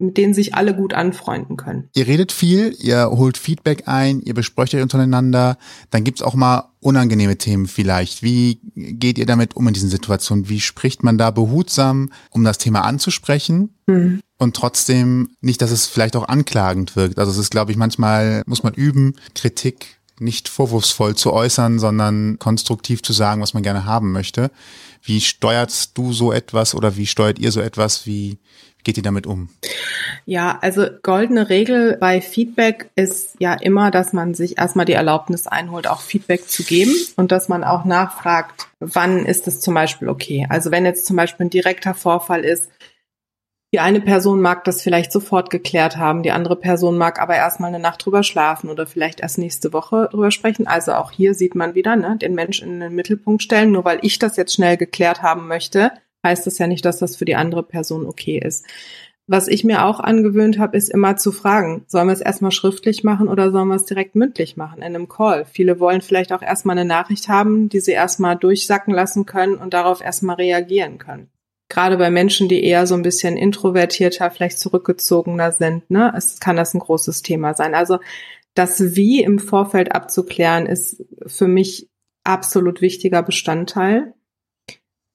[0.00, 1.88] mit denen sich alle gut anfreunden können.
[1.94, 5.58] Ihr redet viel, ihr holt Feedback ein, ihr besprecht euch untereinander,
[5.90, 8.22] dann gibt's auch mal unangenehme Themen vielleicht.
[8.22, 10.48] Wie geht ihr damit um in diesen Situationen?
[10.48, 13.74] Wie spricht man da behutsam, um das Thema anzusprechen?
[13.86, 14.20] Mhm.
[14.38, 17.18] Und trotzdem nicht, dass es vielleicht auch anklagend wirkt.
[17.18, 22.38] Also es ist, glaube ich, manchmal muss man üben, Kritik nicht vorwurfsvoll zu äußern, sondern
[22.38, 24.50] konstruktiv zu sagen, was man gerne haben möchte.
[25.02, 28.06] Wie steuerst du so etwas oder wie steuert ihr so etwas?
[28.06, 28.38] Wie
[28.84, 29.48] geht ihr damit um?
[30.24, 35.46] Ja, also goldene Regel bei Feedback ist ja immer, dass man sich erstmal die Erlaubnis
[35.46, 40.08] einholt, auch Feedback zu geben und dass man auch nachfragt, wann ist es zum Beispiel
[40.08, 40.46] okay.
[40.48, 42.70] Also wenn jetzt zum Beispiel ein direkter Vorfall ist,
[43.72, 47.68] die eine Person mag das vielleicht sofort geklärt haben, die andere Person mag aber erstmal
[47.68, 50.66] eine Nacht drüber schlafen oder vielleicht erst nächste Woche drüber sprechen.
[50.66, 53.70] Also auch hier sieht man wieder, ne, den Menschen in den Mittelpunkt stellen.
[53.70, 55.92] Nur weil ich das jetzt schnell geklärt haben möchte,
[56.24, 58.66] heißt das ja nicht, dass das für die andere Person okay ist.
[59.26, 63.04] Was ich mir auch angewöhnt habe, ist immer zu fragen, sollen wir es erstmal schriftlich
[63.04, 65.44] machen oder sollen wir es direkt mündlich machen in einem Call?
[65.44, 69.72] Viele wollen vielleicht auch erstmal eine Nachricht haben, die sie erstmal durchsacken lassen können und
[69.72, 71.28] darauf erstmal reagieren können.
[71.68, 76.56] Gerade bei Menschen, die eher so ein bisschen introvertierter, vielleicht zurückgezogener sind, ne, es kann
[76.56, 77.76] das ein großes Thema sein.
[77.76, 78.00] Also
[78.54, 81.88] das Wie im Vorfeld abzuklären, ist für mich
[82.24, 84.12] absolut wichtiger Bestandteil.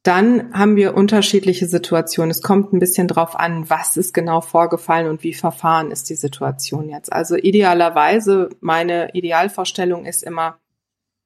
[0.05, 2.29] Dann haben wir unterschiedliche Situationen.
[2.29, 6.15] Es kommt ein bisschen drauf an, was ist genau vorgefallen und wie verfahren ist die
[6.15, 7.11] Situation jetzt.
[7.11, 10.59] Also idealerweise, meine Idealvorstellung ist immer,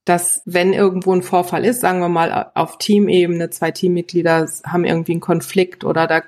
[0.06, 5.12] dass wenn irgendwo ein Vorfall ist, sagen wir mal auf Teamebene, zwei Teammitglieder haben irgendwie
[5.12, 6.24] einen Konflikt oder da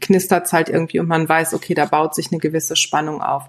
[0.00, 3.48] knistert es halt irgendwie und man weiß, okay, da baut sich eine gewisse Spannung auf.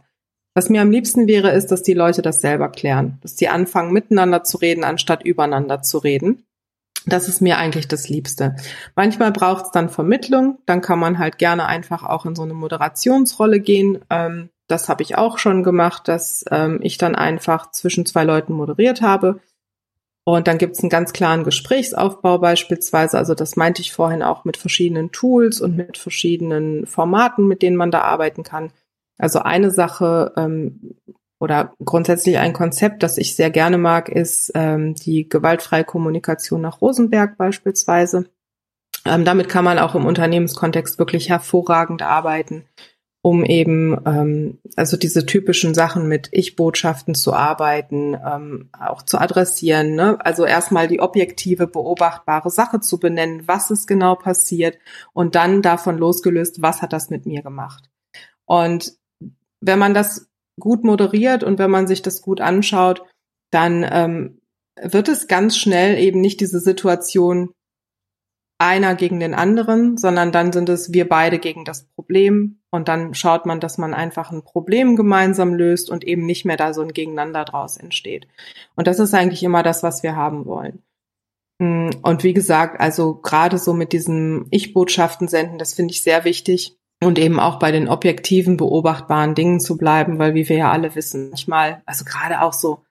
[0.53, 3.93] Was mir am liebsten wäre, ist, dass die Leute das selber klären, dass sie anfangen,
[3.93, 6.45] miteinander zu reden, anstatt übereinander zu reden.
[7.05, 8.55] Das ist mir eigentlich das Liebste.
[8.95, 12.53] Manchmal braucht es dann Vermittlung, dann kann man halt gerne einfach auch in so eine
[12.53, 13.99] Moderationsrolle gehen.
[14.09, 18.53] Ähm, das habe ich auch schon gemacht, dass ähm, ich dann einfach zwischen zwei Leuten
[18.53, 19.39] moderiert habe.
[20.25, 23.17] Und dann gibt es einen ganz klaren Gesprächsaufbau beispielsweise.
[23.17, 27.75] Also das meinte ich vorhin auch mit verschiedenen Tools und mit verschiedenen Formaten, mit denen
[27.75, 28.71] man da arbeiten kann.
[29.17, 30.95] Also eine Sache, ähm,
[31.43, 36.79] oder grundsätzlich ein Konzept, das ich sehr gerne mag, ist ähm, die gewaltfreie Kommunikation nach
[36.79, 38.29] Rosenberg beispielsweise.
[39.05, 42.63] Ähm, damit kann man auch im Unternehmenskontext wirklich hervorragend arbeiten,
[43.21, 49.95] um eben ähm, also diese typischen Sachen mit Ich-Botschaften zu arbeiten, ähm, auch zu adressieren.
[49.95, 50.17] Ne?
[50.23, 54.77] Also erstmal die objektive, beobachtbare Sache zu benennen, was ist genau passiert
[55.11, 57.89] und dann davon losgelöst, was hat das mit mir gemacht.
[58.45, 58.93] Und
[59.59, 60.29] wenn man das
[60.59, 63.03] gut moderiert und wenn man sich das gut anschaut,
[63.51, 64.41] dann ähm,
[64.81, 67.53] wird es ganz schnell eben nicht diese Situation
[68.59, 73.13] einer gegen den anderen, sondern dann sind es wir beide gegen das Problem und dann
[73.13, 76.81] schaut man, dass man einfach ein Problem gemeinsam löst und eben nicht mehr da so
[76.81, 78.27] ein Gegeneinander draus entsteht.
[78.75, 80.81] Und das ist eigentlich immer das, was wir haben wollen.
[81.59, 86.23] Mm, und wie gesagt, also gerade so mit diesem Ich-Botschaften senden, das finde ich sehr
[86.23, 90.71] wichtig und eben auch bei den objektiven, beobachtbaren Dingen zu bleiben, weil wie wir ja
[90.71, 92.83] alle wissen, manchmal, also gerade auch so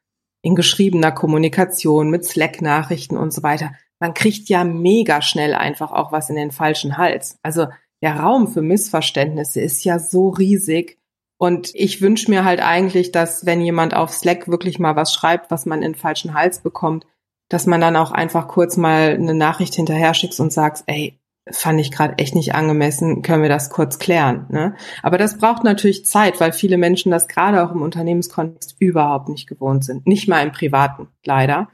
[0.43, 6.11] in geschriebener Kommunikation mit Slack-Nachrichten und so weiter, man kriegt ja mega schnell einfach auch
[6.11, 7.39] was in den falschen Hals.
[7.43, 7.67] Also
[8.03, 10.99] der Raum für Missverständnisse ist ja so riesig.
[11.39, 15.51] Und ich wünsche mir halt eigentlich, dass wenn jemand auf Slack wirklich mal was schreibt,
[15.51, 17.07] was man in den falschen Hals bekommt,
[17.49, 21.81] dass man dann auch einfach kurz mal eine Nachricht hinterher schickt und sagt, ey, fand
[21.81, 24.47] ich gerade echt nicht angemessen, können wir das kurz klären.
[24.51, 24.75] Ne?
[25.03, 29.49] Aber das braucht natürlich Zeit, weil viele Menschen das gerade auch im Unternehmenskontext überhaupt nicht
[29.49, 30.07] gewohnt sind.
[30.07, 31.69] Nicht mal im privaten, leider.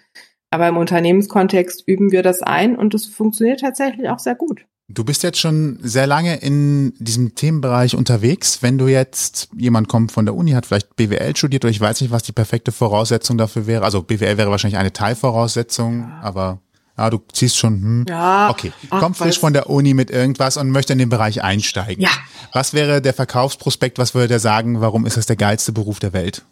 [0.50, 4.64] Aber im Unternehmenskontext üben wir das ein und es funktioniert tatsächlich auch sehr gut.
[4.90, 8.62] Du bist jetzt schon sehr lange in diesem Themenbereich unterwegs.
[8.62, 12.00] Wenn du jetzt, jemand kommt von der Uni, hat vielleicht BWL studiert oder ich weiß
[12.00, 13.84] nicht, was die perfekte Voraussetzung dafür wäre.
[13.84, 16.20] Also BWL wäre wahrscheinlich eine Teilvoraussetzung, ja.
[16.22, 16.62] aber
[16.98, 18.06] Ah, du ziehst schon, hm.
[18.08, 18.50] Ja.
[18.50, 18.72] Okay.
[18.90, 22.02] Komm frisch von der Uni mit irgendwas und möchte in den Bereich einsteigen.
[22.02, 22.10] Ja.
[22.52, 23.98] Was wäre der Verkaufsprospekt?
[23.98, 24.80] Was würde der sagen?
[24.80, 26.42] Warum ist das der geilste Beruf der Welt?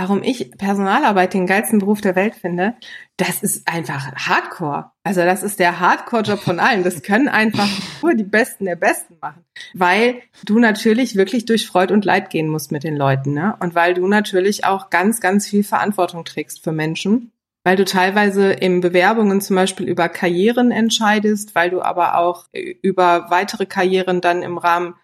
[0.00, 2.74] warum ich Personalarbeit den geilsten Beruf der Welt finde,
[3.16, 4.90] das ist einfach Hardcore.
[5.02, 6.84] Also das ist der Hardcore-Job von allen.
[6.84, 7.68] Das können einfach
[8.02, 9.44] nur die Besten der Besten machen.
[9.74, 13.34] Weil du natürlich wirklich durch Freud und Leid gehen musst mit den Leuten.
[13.34, 13.56] Ne?
[13.60, 17.32] Und weil du natürlich auch ganz, ganz viel Verantwortung trägst für Menschen.
[17.62, 23.26] Weil du teilweise in Bewerbungen zum Beispiel über Karrieren entscheidest, weil du aber auch über
[23.28, 24.94] weitere Karrieren dann im Rahmen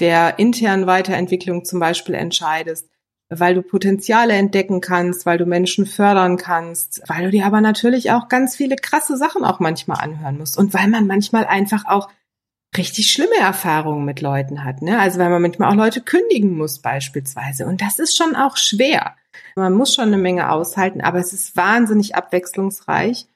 [0.00, 2.88] der internen Weiterentwicklung zum Beispiel entscheidest
[3.28, 8.10] weil du Potenziale entdecken kannst, weil du Menschen fördern kannst, weil du dir aber natürlich
[8.10, 12.08] auch ganz viele krasse Sachen auch manchmal anhören musst und weil man manchmal einfach auch
[12.76, 14.98] richtig schlimme Erfahrungen mit Leuten hat, ne?
[14.98, 19.14] Also weil man manchmal auch Leute kündigen muss beispielsweise und das ist schon auch schwer.
[19.56, 23.26] Man muss schon eine Menge aushalten, aber es ist wahnsinnig abwechslungsreich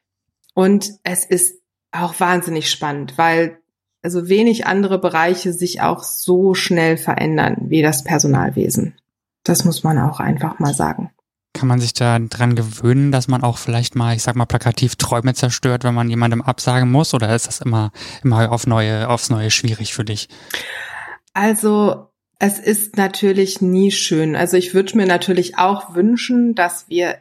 [0.55, 1.61] und es ist
[1.93, 3.59] auch wahnsinnig spannend, weil
[4.03, 8.95] also wenig andere Bereiche sich auch so schnell verändern wie das Personalwesen.
[9.45, 11.11] Das muss man auch einfach mal sagen.
[11.55, 14.97] Kann man sich da dran gewöhnen, dass man auch vielleicht mal, ich sag mal, plakativ
[14.97, 17.15] Träume zerstört, wenn man jemandem absagen muss?
[17.15, 17.91] Oder ist das immer,
[18.23, 20.29] immer auf neue, aufs Neue schwierig für dich?
[21.33, 22.08] Also,
[22.39, 24.37] es ist natürlich nie schön.
[24.37, 27.19] Also ich würde mir natürlich auch wünschen, dass wir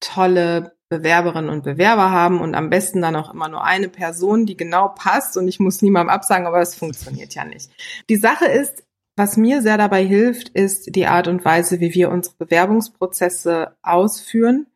[0.00, 4.56] tolle Bewerberinnen und Bewerber haben und am besten dann auch immer nur eine Person, die
[4.56, 7.70] genau passt und ich muss niemandem absagen, aber es funktioniert ja nicht.
[8.08, 8.84] Die Sache ist,
[9.16, 14.66] was mir sehr dabei hilft, ist die Art und Weise, wie wir unsere Bewerbungsprozesse ausführen.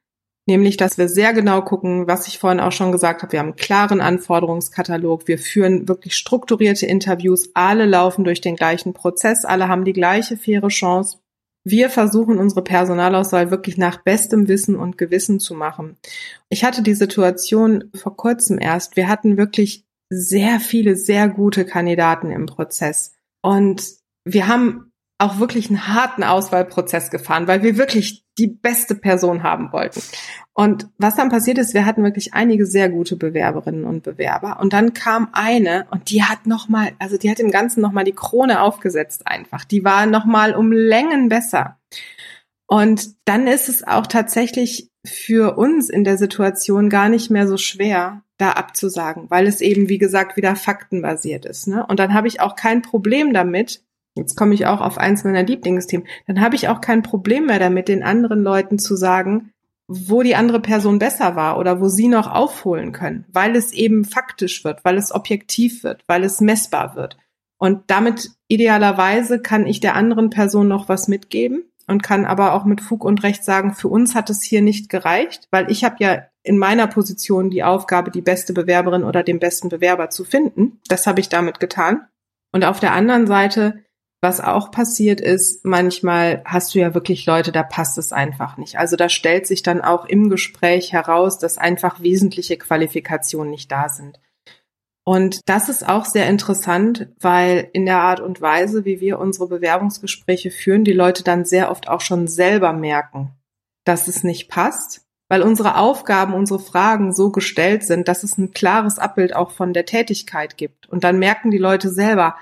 [0.46, 3.32] Nämlich, dass wir sehr genau gucken, was ich vorhin auch schon gesagt habe.
[3.32, 5.28] Wir haben einen klaren Anforderungskatalog.
[5.28, 7.50] Wir führen wirklich strukturierte Interviews.
[7.54, 9.44] Alle laufen durch den gleichen Prozess.
[9.44, 11.18] Alle haben die gleiche faire Chance.
[11.64, 15.96] Wir versuchen unsere Personalauswahl wirklich nach bestem Wissen und Gewissen zu machen.
[16.48, 18.96] Ich hatte die Situation vor kurzem erst.
[18.96, 23.14] Wir hatten wirklich sehr viele, sehr gute Kandidaten im Prozess.
[23.42, 24.91] Und wir haben
[25.22, 30.02] auch wirklich einen harten Auswahlprozess gefahren, weil wir wirklich die beste Person haben wollten.
[30.52, 34.58] Und was dann passiert ist, wir hatten wirklich einige sehr gute Bewerberinnen und Bewerber.
[34.60, 38.14] Und dann kam eine und die hat nochmal, also die hat dem Ganzen nochmal die
[38.14, 39.64] Krone aufgesetzt einfach.
[39.64, 41.78] Die war nochmal um Längen besser.
[42.66, 47.58] Und dann ist es auch tatsächlich für uns in der Situation gar nicht mehr so
[47.58, 51.68] schwer, da abzusagen, weil es eben, wie gesagt, wieder faktenbasiert ist.
[51.68, 51.86] Ne?
[51.86, 55.42] Und dann habe ich auch kein Problem damit, jetzt komme ich auch auf eins meiner
[55.42, 59.52] Lieblingsthemen, dann habe ich auch kein Problem mehr damit, den anderen Leuten zu sagen,
[59.88, 64.04] wo die andere Person besser war oder wo sie noch aufholen können, weil es eben
[64.04, 67.16] faktisch wird, weil es objektiv wird, weil es messbar wird.
[67.58, 72.64] Und damit idealerweise kann ich der anderen Person noch was mitgeben und kann aber auch
[72.64, 75.96] mit Fug und Recht sagen, für uns hat es hier nicht gereicht, weil ich habe
[76.00, 80.80] ja in meiner Position die Aufgabe, die beste Bewerberin oder den besten Bewerber zu finden.
[80.88, 82.06] Das habe ich damit getan.
[82.50, 83.84] Und auf der anderen Seite
[84.22, 88.78] was auch passiert ist, manchmal hast du ja wirklich Leute, da passt es einfach nicht.
[88.78, 93.88] Also da stellt sich dann auch im Gespräch heraus, dass einfach wesentliche Qualifikationen nicht da
[93.88, 94.20] sind.
[95.04, 99.48] Und das ist auch sehr interessant, weil in der Art und Weise, wie wir unsere
[99.48, 103.32] Bewerbungsgespräche führen, die Leute dann sehr oft auch schon selber merken,
[103.84, 108.52] dass es nicht passt, weil unsere Aufgaben, unsere Fragen so gestellt sind, dass es ein
[108.52, 110.88] klares Abbild auch von der Tätigkeit gibt.
[110.88, 112.36] Und dann merken die Leute selber,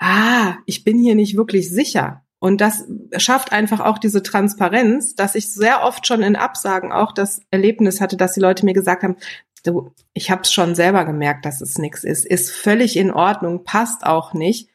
[0.00, 2.24] ah, ich bin hier nicht wirklich sicher.
[2.40, 2.84] Und das
[3.18, 8.00] schafft einfach auch diese Transparenz, dass ich sehr oft schon in Absagen auch das Erlebnis
[8.00, 9.16] hatte, dass die Leute mir gesagt haben,
[9.62, 13.64] du, ich habe es schon selber gemerkt, dass es nichts ist, ist völlig in Ordnung,
[13.64, 14.70] passt auch nicht.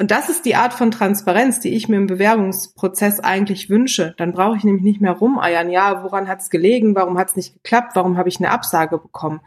[0.00, 4.14] Und das ist die Art von Transparenz, die ich mir im Bewerbungsprozess eigentlich wünsche.
[4.16, 7.36] Dann brauche ich nämlich nicht mehr rumeiern, ja, woran hat es gelegen, warum hat es
[7.36, 9.40] nicht geklappt, warum habe ich eine Absage bekommen.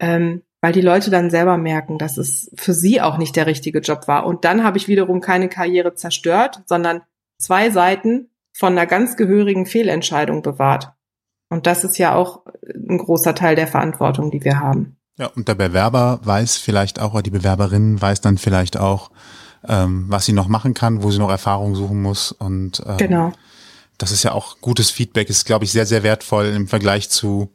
[0.00, 3.78] Ähm, weil die Leute dann selber merken, dass es für sie auch nicht der richtige
[3.78, 4.26] Job war.
[4.26, 7.02] Und dann habe ich wiederum keine Karriere zerstört, sondern
[7.38, 10.90] zwei Seiten von einer ganz gehörigen Fehlentscheidung bewahrt.
[11.50, 12.42] Und das ist ja auch
[12.74, 14.96] ein großer Teil der Verantwortung, die wir haben.
[15.20, 19.12] Ja, und der Bewerber weiß vielleicht auch, oder die Bewerberin weiß dann vielleicht auch,
[19.68, 22.32] ähm, was sie noch machen kann, wo sie noch Erfahrung suchen muss.
[22.32, 23.32] Und ähm, genau.
[23.98, 27.52] das ist ja auch gutes Feedback, ist, glaube ich, sehr, sehr wertvoll im Vergleich zu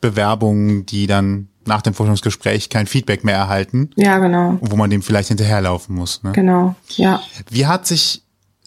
[0.00, 3.90] Bewerbungen, die dann nach dem Forschungsgespräch kein Feedback mehr erhalten.
[3.96, 4.58] Ja, genau.
[4.60, 6.22] Wo man dem vielleicht hinterherlaufen muss.
[6.22, 6.32] Ne?
[6.32, 7.20] Genau, ja.
[7.50, 8.22] Wie hat sich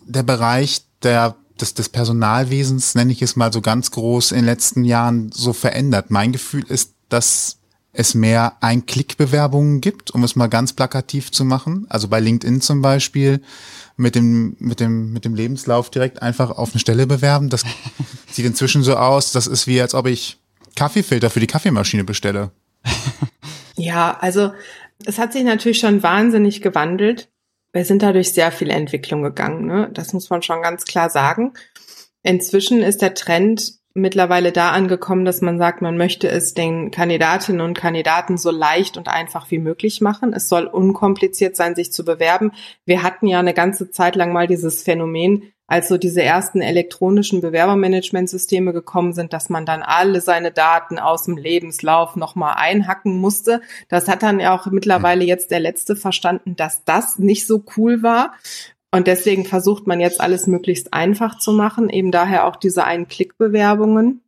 [0.06, 4.46] der Bereich der, des, des Personalwesens, nenne ich es mal so ganz groß, in den
[4.46, 6.12] letzten Jahren so verändert?
[6.12, 7.58] Mein Gefühl ist, dass
[7.92, 11.86] es mehr Ein-Klick-Bewerbungen gibt, um es mal ganz plakativ zu machen.
[11.90, 13.42] Also bei LinkedIn zum Beispiel
[13.98, 17.50] mit dem, mit dem, mit dem Lebenslauf direkt einfach auf eine Stelle bewerben.
[17.50, 17.64] Das
[18.32, 20.38] sieht inzwischen so aus, das ist wie, als ob ich
[20.76, 22.52] Kaffeefilter für die Kaffeemaschine bestelle.
[23.80, 24.52] Ja, also
[25.06, 27.30] es hat sich natürlich schon wahnsinnig gewandelt.
[27.72, 29.90] Wir sind dadurch sehr viel Entwicklung gegangen, ne?
[29.94, 31.54] Das muss man schon ganz klar sagen.
[32.24, 37.62] inzwischen ist der Trend mittlerweile da angekommen, dass man sagt, man möchte es den Kandidatinnen
[37.62, 40.34] und Kandidaten so leicht und einfach wie möglich machen.
[40.34, 42.52] Es soll unkompliziert sein, sich zu bewerben.
[42.86, 47.42] Wir hatten ja eine ganze Zeit lang mal dieses Phänomen, als so diese ersten elektronischen
[47.42, 53.62] Bewerbermanagementsysteme gekommen sind, dass man dann alle seine Daten aus dem Lebenslauf nochmal einhacken musste.
[53.88, 58.02] Das hat dann ja auch mittlerweile jetzt der Letzte verstanden, dass das nicht so cool
[58.02, 58.34] war.
[58.92, 64.22] Und deswegen versucht man jetzt alles möglichst einfach zu machen, eben daher auch diese Ein-Klick-Bewerbungen.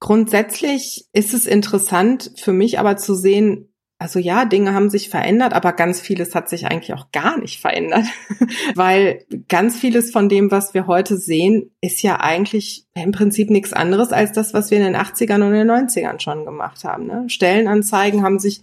[0.00, 3.69] Grundsätzlich ist es interessant für mich aber zu sehen,
[4.00, 7.60] also ja, Dinge haben sich verändert, aber ganz vieles hat sich eigentlich auch gar nicht
[7.60, 8.06] verändert,
[8.74, 13.74] weil ganz vieles von dem, was wir heute sehen, ist ja eigentlich im Prinzip nichts
[13.74, 17.06] anderes als das, was wir in den 80ern und den 90ern schon gemacht haben.
[17.06, 17.24] Ne?
[17.28, 18.62] Stellenanzeigen haben sich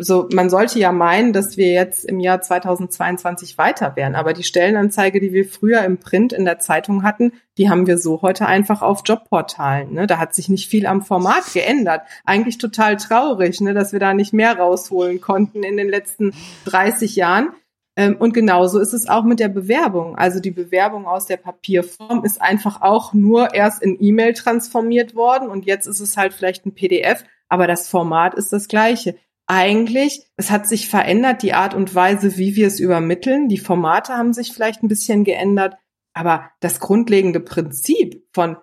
[0.00, 4.14] so, man sollte ja meinen, dass wir jetzt im Jahr 2022 weiter wären.
[4.14, 7.98] Aber die Stellenanzeige, die wir früher im Print in der Zeitung hatten, die haben wir
[7.98, 9.92] so heute einfach auf Jobportalen.
[9.92, 10.06] Ne?
[10.06, 12.02] Da hat sich nicht viel am Format geändert.
[12.24, 13.74] Eigentlich total traurig, ne?
[13.74, 16.32] dass wir da nicht mehr rausholen konnten in den letzten
[16.66, 17.48] 30 Jahren.
[17.96, 20.14] Ähm, und genauso ist es auch mit der Bewerbung.
[20.14, 25.48] Also die Bewerbung aus der Papierform ist einfach auch nur erst in E-Mail transformiert worden
[25.48, 29.16] und jetzt ist es halt vielleicht ein PDF, aber das Format ist das gleiche
[29.48, 33.48] eigentlich, es hat sich verändert, die Art und Weise, wie wir es übermitteln.
[33.48, 35.74] Die Formate haben sich vielleicht ein bisschen geändert,
[36.12, 38.58] aber das grundlegende Prinzip von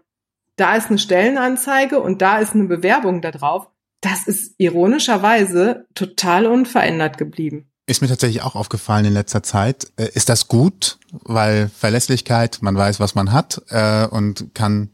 [0.56, 3.68] da ist eine Stellenanzeige und da ist eine Bewerbung da drauf,
[4.00, 7.70] das ist ironischerweise total unverändert geblieben.
[7.88, 9.88] Ist mir tatsächlich auch aufgefallen in letzter Zeit.
[9.98, 10.98] Äh, ist das gut?
[11.12, 14.90] Weil Verlässlichkeit, man weiß, was man hat äh, und kann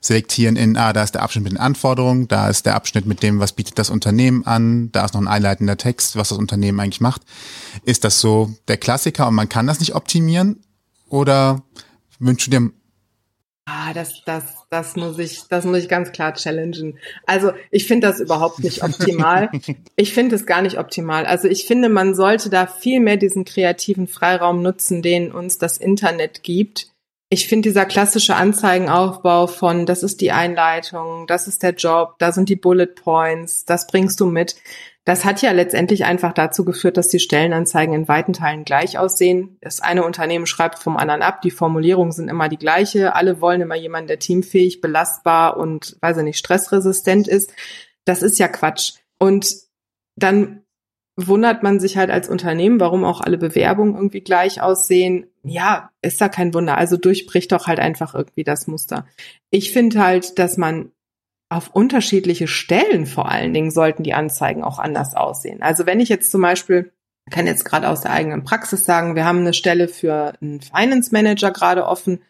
[0.00, 3.22] selektieren in, ah, da ist der Abschnitt mit den Anforderungen, da ist der Abschnitt mit
[3.22, 6.80] dem, was bietet das Unternehmen an, da ist noch ein einleitender Text, was das Unternehmen
[6.80, 7.22] eigentlich macht.
[7.84, 10.60] Ist das so der Klassiker und man kann das nicht optimieren?
[11.08, 11.62] Oder
[12.18, 12.70] wünschst du dir
[13.68, 17.00] Ah, das, das, das muss ich, das muss ich ganz klar challengen.
[17.26, 19.50] Also ich finde das überhaupt nicht optimal.
[19.96, 21.26] Ich finde es gar nicht optimal.
[21.26, 25.78] Also ich finde, man sollte da viel mehr diesen kreativen Freiraum nutzen, den uns das
[25.78, 26.92] Internet gibt
[27.28, 32.30] ich finde dieser klassische Anzeigenaufbau von, das ist die Einleitung, das ist der Job, da
[32.30, 34.56] sind die Bullet Points, das bringst du mit.
[35.04, 39.56] Das hat ja letztendlich einfach dazu geführt, dass die Stellenanzeigen in weiten Teilen gleich aussehen.
[39.60, 43.60] Das eine Unternehmen schreibt vom anderen ab, die Formulierungen sind immer die gleiche, alle wollen
[43.60, 47.52] immer jemanden, der teamfähig, belastbar und, weiß ich nicht, stressresistent ist.
[48.04, 48.94] Das ist ja Quatsch.
[49.18, 49.54] Und
[50.16, 50.62] dann
[51.16, 55.26] wundert man sich halt als Unternehmen, warum auch alle Bewerbungen irgendwie gleich aussehen.
[55.42, 56.76] Ja, ist da kein Wunder.
[56.76, 59.06] Also durchbricht doch halt einfach irgendwie das Muster.
[59.50, 60.92] Ich finde halt, dass man
[61.48, 65.62] auf unterschiedliche Stellen vor allen Dingen sollten die Anzeigen auch anders aussehen.
[65.62, 66.92] Also wenn ich jetzt zum Beispiel,
[67.30, 71.10] kann jetzt gerade aus der eigenen Praxis sagen, wir haben eine Stelle für einen Finance
[71.12, 72.20] Manager gerade offen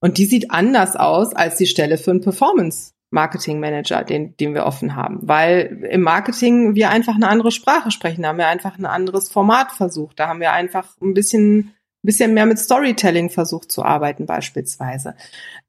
[0.00, 4.54] und die sieht anders aus als die Stelle für einen Performance Marketing Manager, den, den
[4.54, 8.46] wir offen haben, weil im Marketing wir einfach eine andere Sprache sprechen, da haben wir
[8.46, 13.28] einfach ein anderes Format versucht, da haben wir einfach ein bisschen, bisschen mehr mit Storytelling
[13.30, 15.16] versucht zu arbeiten beispielsweise.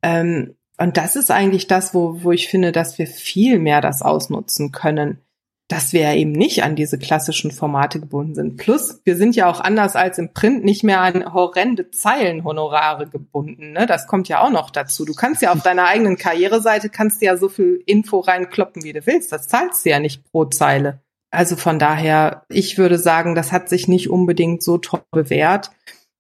[0.03, 4.01] Ähm, und das ist eigentlich das, wo, wo ich finde, dass wir viel mehr das
[4.01, 5.19] ausnutzen können
[5.71, 8.57] dass wir eben nicht an diese klassischen Formate gebunden sind.
[8.57, 13.71] Plus, wir sind ja auch anders als im Print nicht mehr an horrende Zeilenhonorare gebunden.
[13.71, 13.85] Ne?
[13.85, 15.05] Das kommt ja auch noch dazu.
[15.05, 18.91] Du kannst ja auf deiner eigenen Karriereseite kannst du ja so viel Info reinkloppen, wie
[18.91, 19.31] du willst.
[19.31, 20.99] Das zahlst du ja nicht pro Zeile.
[21.31, 25.71] Also von daher, ich würde sagen, das hat sich nicht unbedingt so toll bewährt.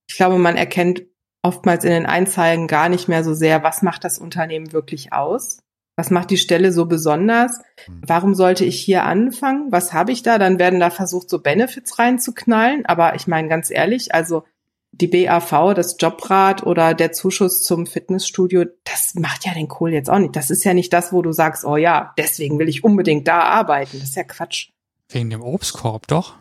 [0.07, 1.03] Ich glaube, man erkennt
[1.43, 5.59] oftmals in den Einzeigen gar nicht mehr so sehr, was macht das Unternehmen wirklich aus.
[6.01, 7.59] Was macht die Stelle so besonders?
[7.87, 8.01] Mhm.
[8.07, 9.71] Warum sollte ich hier anfangen?
[9.71, 10.39] Was habe ich da?
[10.39, 12.87] Dann werden da versucht, so Benefits reinzuknallen.
[12.87, 14.41] Aber ich meine ganz ehrlich, also
[14.91, 20.09] die BAV, das Jobrat oder der Zuschuss zum Fitnessstudio, das macht ja den Kohl jetzt
[20.09, 20.35] auch nicht.
[20.35, 23.41] Das ist ja nicht das, wo du sagst, oh ja, deswegen will ich unbedingt da
[23.41, 23.99] arbeiten.
[23.99, 24.69] Das ist ja Quatsch.
[25.07, 26.33] Wegen dem Obstkorb, doch?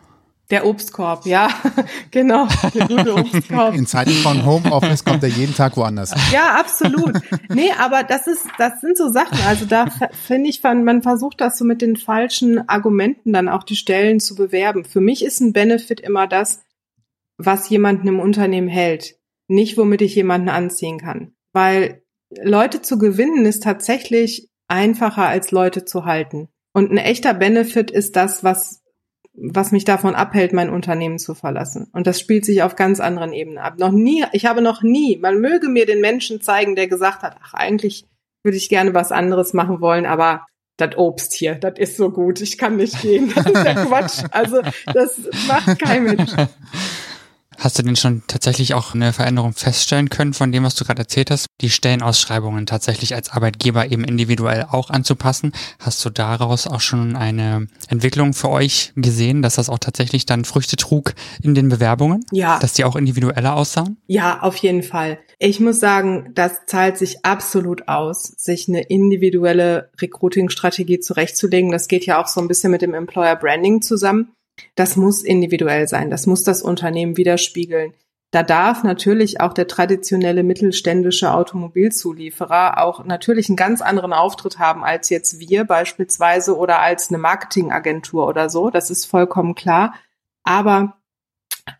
[0.51, 1.49] Der Obstkorb, ja,
[2.11, 3.73] genau, der gute Obstkorb.
[3.73, 6.13] In Zeiten von Homeoffice kommt er jeden Tag woanders.
[6.33, 7.13] Ja, absolut.
[7.47, 9.37] Nee, aber das ist, das sind so Sachen.
[9.47, 9.85] Also da
[10.27, 14.35] finde ich, man versucht das so mit den falschen Argumenten dann auch die Stellen zu
[14.35, 14.83] bewerben.
[14.83, 16.65] Für mich ist ein Benefit immer das,
[17.37, 19.15] was jemanden im Unternehmen hält,
[19.47, 21.33] nicht womit ich jemanden anziehen kann.
[21.53, 22.03] Weil
[22.41, 26.49] Leute zu gewinnen ist tatsächlich einfacher als Leute zu halten.
[26.73, 28.80] Und ein echter Benefit ist das, was
[29.33, 31.87] was mich davon abhält, mein Unternehmen zu verlassen.
[31.93, 33.75] Und das spielt sich auf ganz anderen Ebenen ab.
[33.77, 37.37] Noch nie, ich habe noch nie, man möge mir den Menschen zeigen, der gesagt hat,
[37.41, 38.05] ach, eigentlich
[38.43, 40.45] würde ich gerne was anderes machen wollen, aber
[40.77, 43.31] das Obst hier, das ist so gut, ich kann nicht gehen.
[43.33, 44.23] Das ist ja Quatsch.
[44.31, 44.61] Also,
[44.93, 46.31] das macht kein Mensch.
[47.61, 51.03] Hast du denn schon tatsächlich auch eine Veränderung feststellen können von dem, was du gerade
[51.03, 51.45] erzählt hast?
[51.61, 55.51] Die Stellenausschreibungen tatsächlich als Arbeitgeber eben individuell auch anzupassen.
[55.79, 60.43] Hast du daraus auch schon eine Entwicklung für euch gesehen, dass das auch tatsächlich dann
[60.43, 62.25] Früchte trug in den Bewerbungen?
[62.31, 62.57] Ja.
[62.57, 63.97] Dass die auch individueller aussahen?
[64.07, 65.19] Ja, auf jeden Fall.
[65.37, 71.71] Ich muss sagen, das zahlt sich absolut aus, sich eine individuelle Recruiting-Strategie zurechtzulegen.
[71.71, 74.33] Das geht ja auch so ein bisschen mit dem Employer Branding zusammen.
[74.75, 76.09] Das muss individuell sein.
[76.09, 77.93] Das muss das Unternehmen widerspiegeln.
[78.31, 84.85] Da darf natürlich auch der traditionelle mittelständische Automobilzulieferer auch natürlich einen ganz anderen Auftritt haben
[84.85, 88.69] als jetzt wir beispielsweise oder als eine Marketingagentur oder so.
[88.69, 89.95] Das ist vollkommen klar.
[90.43, 90.97] Aber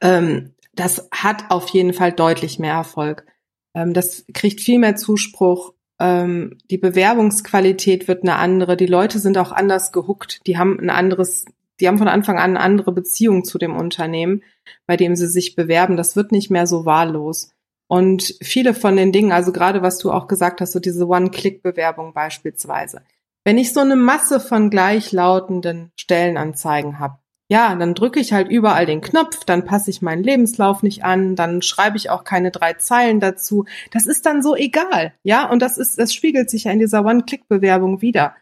[0.02, 3.26] ähm, das hat auf jeden Fall deutlich mehr Erfolg.
[3.74, 5.74] Ähm, das kriegt viel mehr Zuspruch.
[6.00, 8.76] Ähm, die Bewerbungsqualität wird eine andere.
[8.76, 10.42] Die Leute sind auch anders gehuckt.
[10.48, 11.46] Die haben ein anderes
[11.82, 14.44] die haben von Anfang an eine andere Beziehung zu dem Unternehmen,
[14.88, 15.98] bei dem sie sich bewerben.
[15.98, 17.52] Das wird nicht mehr so wahllos.
[17.88, 22.14] Und viele von den Dingen, also gerade was du auch gesagt hast, so diese One-Click-Bewerbung
[22.14, 23.02] beispielsweise.
[23.44, 27.18] Wenn ich so eine Masse von gleichlautenden Stellenanzeigen habe,
[27.50, 31.36] ja, dann drücke ich halt überall den Knopf, dann passe ich meinen Lebenslauf nicht an,
[31.36, 33.66] dann schreibe ich auch keine drei Zeilen dazu.
[33.92, 37.04] Das ist dann so egal, ja, und das ist, das spiegelt sich ja in dieser
[37.04, 38.38] One-Click-Bewerbung wieder,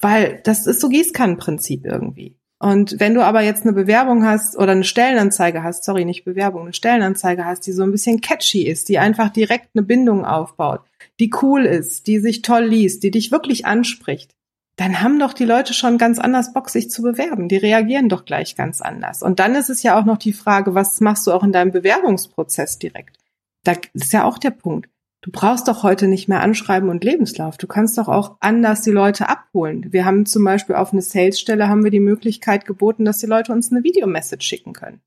[0.00, 2.38] weil das ist so Gießkannenprinzip irgendwie.
[2.64, 6.62] Und wenn du aber jetzt eine Bewerbung hast oder eine Stellenanzeige hast, sorry, nicht Bewerbung,
[6.62, 10.80] eine Stellenanzeige hast, die so ein bisschen catchy ist, die einfach direkt eine Bindung aufbaut,
[11.20, 14.34] die cool ist, die sich toll liest, die dich wirklich anspricht,
[14.76, 17.50] dann haben doch die Leute schon ganz anders Bock, sich zu bewerben.
[17.50, 19.22] Die reagieren doch gleich ganz anders.
[19.22, 21.70] Und dann ist es ja auch noch die Frage, was machst du auch in deinem
[21.70, 23.18] Bewerbungsprozess direkt?
[23.64, 24.88] Da ist ja auch der Punkt.
[25.24, 27.56] Du brauchst doch heute nicht mehr Anschreiben und Lebenslauf.
[27.56, 29.90] Du kannst doch auch anders die Leute abholen.
[29.90, 33.52] Wir haben zum Beispiel auf eine Salesstelle haben wir die Möglichkeit geboten, dass die Leute
[33.52, 35.00] uns eine Videomessage schicken können.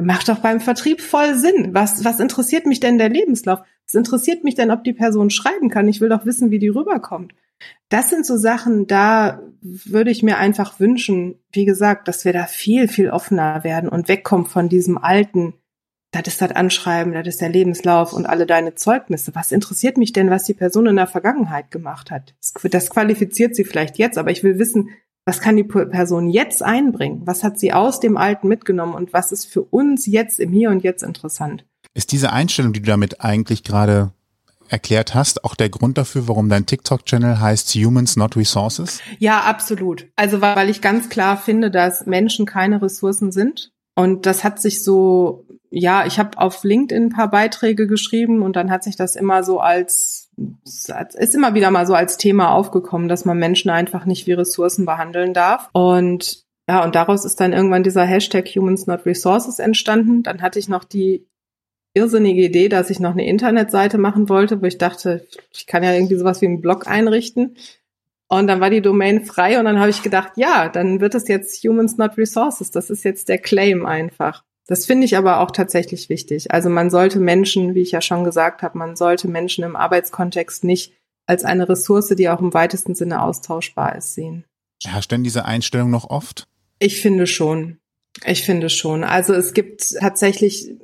[0.00, 1.70] Macht doch beim Vertrieb voll Sinn.
[1.72, 3.58] Was, was interessiert mich denn der Lebenslauf?
[3.84, 5.88] Was interessiert mich denn, ob die Person schreiben kann?
[5.88, 7.34] Ich will doch wissen, wie die rüberkommt.
[7.88, 12.44] Das sind so Sachen, da würde ich mir einfach wünschen, wie gesagt, dass wir da
[12.44, 15.54] viel, viel offener werden und wegkommen von diesem alten,
[16.10, 19.34] das ist das Anschreiben, das ist der Lebenslauf und alle deine Zeugnisse.
[19.34, 22.34] Was interessiert mich denn, was die Person in der Vergangenheit gemacht hat?
[22.62, 24.90] Das qualifiziert sie vielleicht jetzt, aber ich will wissen,
[25.26, 27.20] was kann die Person jetzt einbringen?
[27.26, 30.70] Was hat sie aus dem Alten mitgenommen und was ist für uns jetzt im Hier
[30.70, 31.66] und Jetzt interessant?
[31.92, 34.12] Ist diese Einstellung, die du damit eigentlich gerade
[34.70, 39.00] erklärt hast, auch der Grund dafür, warum dein TikTok-Channel heißt Humans Not Resources?
[39.18, 40.06] Ja, absolut.
[40.16, 43.72] Also weil ich ganz klar finde, dass Menschen keine Ressourcen sind.
[43.94, 48.56] Und das hat sich so ja, ich habe auf LinkedIn ein paar Beiträge geschrieben und
[48.56, 50.30] dann hat sich das immer so als,
[50.64, 54.86] ist immer wieder mal so als Thema aufgekommen, dass man Menschen einfach nicht wie Ressourcen
[54.86, 55.68] behandeln darf.
[55.72, 60.22] Und ja, und daraus ist dann irgendwann dieser Hashtag Humans Not Resources entstanden.
[60.22, 61.26] Dann hatte ich noch die
[61.94, 65.92] irrsinnige Idee, dass ich noch eine Internetseite machen wollte, wo ich dachte, ich kann ja
[65.92, 67.56] irgendwie sowas wie einen Blog einrichten.
[68.28, 71.28] Und dann war die Domain frei und dann habe ich gedacht, ja, dann wird es
[71.28, 72.70] jetzt Humans Not Resources.
[72.70, 74.44] Das ist jetzt der Claim einfach.
[74.68, 76.52] Das finde ich aber auch tatsächlich wichtig.
[76.52, 80.62] Also man sollte Menschen, wie ich ja schon gesagt habe, man sollte Menschen im Arbeitskontext
[80.62, 80.92] nicht
[81.26, 84.44] als eine Ressource, die auch im weitesten Sinne austauschbar ist, sehen.
[84.84, 86.46] Herrscht denn diese Einstellung noch oft?
[86.78, 87.78] Ich finde schon.
[88.26, 89.04] Ich finde schon.
[89.04, 90.74] Also es gibt tatsächlich,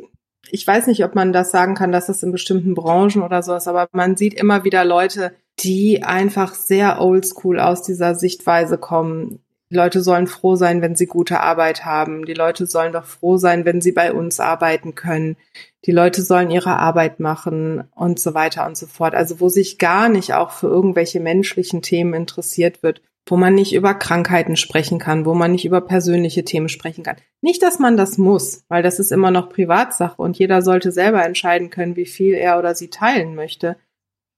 [0.50, 3.54] ich weiß nicht, ob man das sagen kann, dass das in bestimmten Branchen oder so
[3.54, 9.40] ist, aber man sieht immer wieder Leute, die einfach sehr oldschool aus dieser Sichtweise kommen.
[9.74, 12.26] Die Leute sollen froh sein, wenn sie gute Arbeit haben.
[12.26, 15.36] Die Leute sollen doch froh sein, wenn sie bei uns arbeiten können.
[15.84, 19.16] Die Leute sollen ihre Arbeit machen und so weiter und so fort.
[19.16, 23.74] Also wo sich gar nicht auch für irgendwelche menschlichen Themen interessiert wird, wo man nicht
[23.74, 27.16] über Krankheiten sprechen kann, wo man nicht über persönliche Themen sprechen kann.
[27.40, 31.24] Nicht, dass man das muss, weil das ist immer noch Privatsache und jeder sollte selber
[31.24, 33.76] entscheiden können, wie viel er oder sie teilen möchte.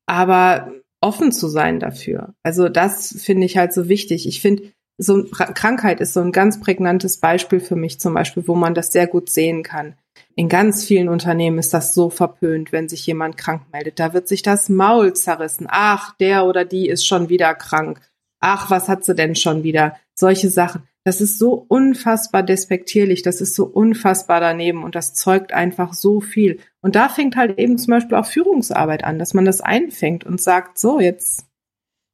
[0.07, 0.73] Aber
[1.03, 2.35] offen zu sein dafür.
[2.43, 4.27] Also das finde ich halt so wichtig.
[4.27, 8.55] Ich finde, so Krankheit ist so ein ganz prägnantes Beispiel für mich zum Beispiel, wo
[8.55, 9.95] man das sehr gut sehen kann.
[10.35, 13.99] In ganz vielen Unternehmen ist das so verpönt, wenn sich jemand krank meldet.
[13.99, 15.67] Da wird sich das Maul zerrissen.
[15.69, 18.01] Ach, der oder die ist schon wieder krank.
[18.41, 19.97] Ach, was hat sie denn schon wieder?
[20.15, 20.83] Solche Sachen.
[21.05, 26.21] Das ist so unfassbar despektierlich, das ist so unfassbar daneben und das zeugt einfach so
[26.21, 26.59] viel.
[26.81, 30.41] Und da fängt halt eben zum Beispiel auch Führungsarbeit an, dass man das einfängt und
[30.41, 31.47] sagt, so, jetzt,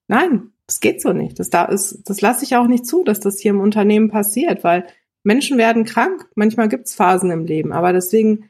[0.09, 1.39] nein, das geht so nicht.
[1.39, 4.65] Das, da ist, das lasse ich auch nicht zu, dass das hier im Unternehmen passiert,
[4.65, 4.87] weil
[5.23, 6.27] Menschen werden krank.
[6.35, 8.49] Manchmal gibt's Phasen im Leben, aber deswegen,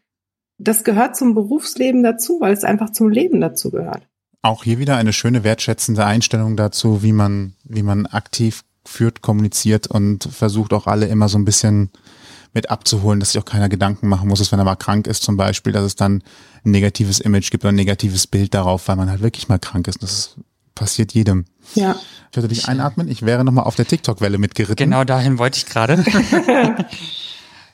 [0.56, 4.06] das gehört zum Berufsleben dazu, weil es einfach zum Leben dazu gehört.
[4.40, 9.88] Auch hier wieder eine schöne wertschätzende Einstellung dazu, wie man, wie man aktiv führt, kommuniziert
[9.88, 11.90] und versucht auch alle immer so ein bisschen
[12.54, 15.24] mit abzuholen, dass sich auch keiner Gedanken machen muss, dass wenn er mal krank ist
[15.24, 16.22] zum Beispiel, dass es dann
[16.64, 19.88] ein negatives Image gibt oder ein negatives Bild darauf, weil man halt wirklich mal krank
[19.88, 20.02] ist.
[20.02, 20.36] Das
[20.76, 21.46] passiert jedem.
[21.74, 21.96] Ja.
[22.30, 24.76] Ich würde dich einatmen, ich wäre nochmal auf der TikTok-Welle mitgeritten.
[24.76, 26.02] Genau dahin wollte ich gerade.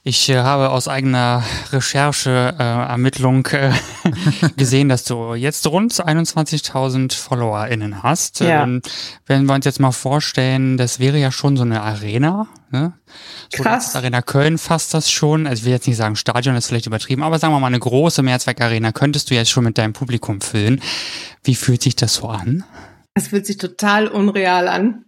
[0.09, 3.73] Ich äh, habe aus eigener Recherche, äh, Ermittlung äh,
[4.57, 8.41] gesehen, dass du jetzt rund 21.000 FollowerInnen hast.
[8.41, 8.63] Ja.
[8.63, 8.81] Ähm,
[9.27, 12.47] wenn wir uns jetzt mal vorstellen, das wäre ja schon so eine Arena.
[12.71, 12.95] Ne?
[13.55, 13.87] So Krass.
[13.87, 15.47] das Arena Köln fasst das schon.
[15.47, 17.79] Also ich will jetzt nicht sagen, Stadion ist vielleicht übertrieben, aber sagen wir mal eine
[17.79, 20.81] große Mehrzweckarena könntest du jetzt schon mit deinem Publikum füllen.
[21.43, 22.65] Wie fühlt sich das so an?
[23.19, 25.05] Es fühlt sich total unreal an.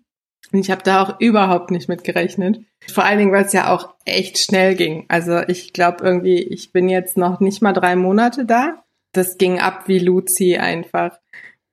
[0.52, 2.58] Und ich habe da auch überhaupt nicht mit gerechnet.
[2.92, 5.04] Vor allen Dingen, weil es ja auch echt schnell ging.
[5.06, 8.82] Also ich glaube irgendwie, ich bin jetzt noch nicht mal drei Monate da.
[9.12, 11.20] Das ging ab wie Luzi einfach.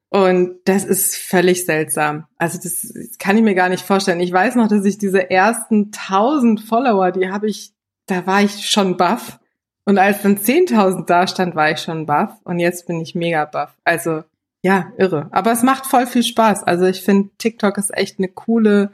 [0.10, 2.28] Und das ist völlig seltsam.
[2.38, 4.20] Also das, kann ich mir gar nicht vorstellen.
[4.20, 7.72] Ich weiß noch, dass ich diese ersten tausend Follower, die habe ich,
[8.06, 9.40] da war ich schon baff.
[9.86, 12.38] Und als dann 10.000 da stand, war ich schon baff.
[12.44, 13.74] Und jetzt bin ich mega baff.
[13.84, 14.24] Also
[14.68, 15.30] ja, irre.
[15.32, 16.63] Aber es macht voll viel Spaß.
[16.63, 18.91] Also ich finde, TikTok ist echt eine coole,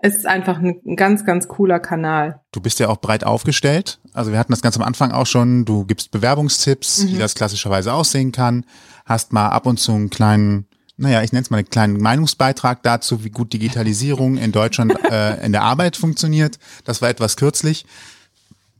[0.00, 2.42] es ist einfach ein, ganz, ganz cooler Kanal.
[2.52, 3.98] Du bist ja auch breit aufgestellt.
[4.12, 5.64] Also wir hatten das ganz am Anfang auch schon.
[5.64, 8.66] Du gibst Bewerbungstipps, wie das klassischerweise aussehen kann.
[9.06, 10.66] Hast mal ab und zu einen kleinen,
[10.98, 15.42] naja, ich nenne es mal einen kleinen Meinungsbeitrag dazu, wie gut Digitalisierung in Deutschland äh,
[15.46, 16.58] in der Arbeit funktioniert.
[16.84, 17.86] Das war etwas kürzlich.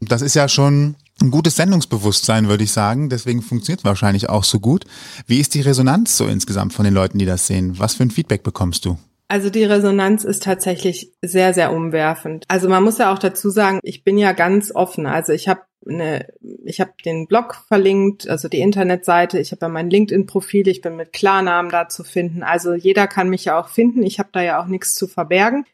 [0.02, 3.09] Das ist ja schon ein gutes Sendungsbewusstsein, würde ich sagen.
[3.09, 4.85] Deswegen funktioniert es wahrscheinlich auch so gut.
[5.27, 7.79] Wie ist die Resonanz so insgesamt von den Leuten, die das sehen?
[7.79, 8.99] Was für ein Feedback bekommst du?
[9.29, 12.45] Also die Resonanz ist tatsächlich sehr, sehr umwerfend.
[12.49, 15.07] Also man muss ja auch dazu sagen, ich bin ja ganz offen.
[15.07, 16.27] Also ich habe eine,
[16.65, 20.97] ich habe den Blog verlinkt, also die Internetseite, ich habe ja mein LinkedIn-Profil, ich bin
[20.97, 22.43] mit Klarnamen da zu finden.
[22.43, 24.03] Also jeder kann mich ja auch finden.
[24.03, 25.65] Ich habe da ja auch nichts zu verbergen.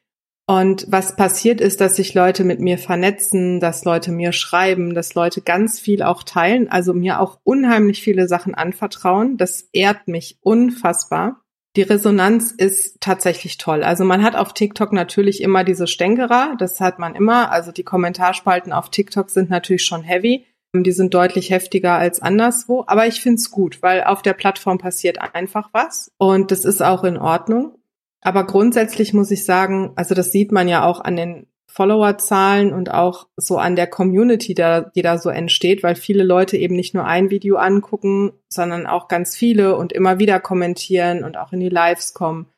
[0.51, 5.15] Und was passiert ist, dass sich Leute mit mir vernetzen, dass Leute mir schreiben, dass
[5.15, 9.37] Leute ganz viel auch teilen, also mir auch unheimlich viele Sachen anvertrauen.
[9.37, 11.41] Das ehrt mich unfassbar.
[11.77, 13.85] Die Resonanz ist tatsächlich toll.
[13.85, 17.53] Also man hat auf TikTok natürlich immer diese Stänkerer, das hat man immer.
[17.53, 20.47] Also die Kommentarspalten auf TikTok sind natürlich schon heavy.
[20.75, 22.83] Die sind deutlich heftiger als anderswo.
[22.89, 26.11] Aber ich find's gut, weil auf der Plattform passiert einfach was.
[26.19, 27.77] Und das ist auch in Ordnung.
[28.23, 32.91] Aber grundsätzlich muss ich sagen, also das sieht man ja auch an den Followerzahlen und
[32.91, 36.95] auch so an der Community, da, die da so entsteht, weil viele Leute eben nicht
[36.95, 41.61] nur ein Video angucken, sondern auch ganz viele und immer wieder kommentieren und auch in
[41.61, 42.49] die Lives kommen.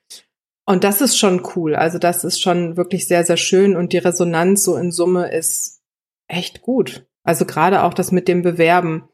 [0.65, 1.75] Und das ist schon cool.
[1.77, 5.83] Also das ist schon wirklich sehr, sehr schön und die Resonanz so in Summe ist
[6.27, 7.07] echt gut.
[7.23, 9.09] Also gerade auch das mit dem Bewerben,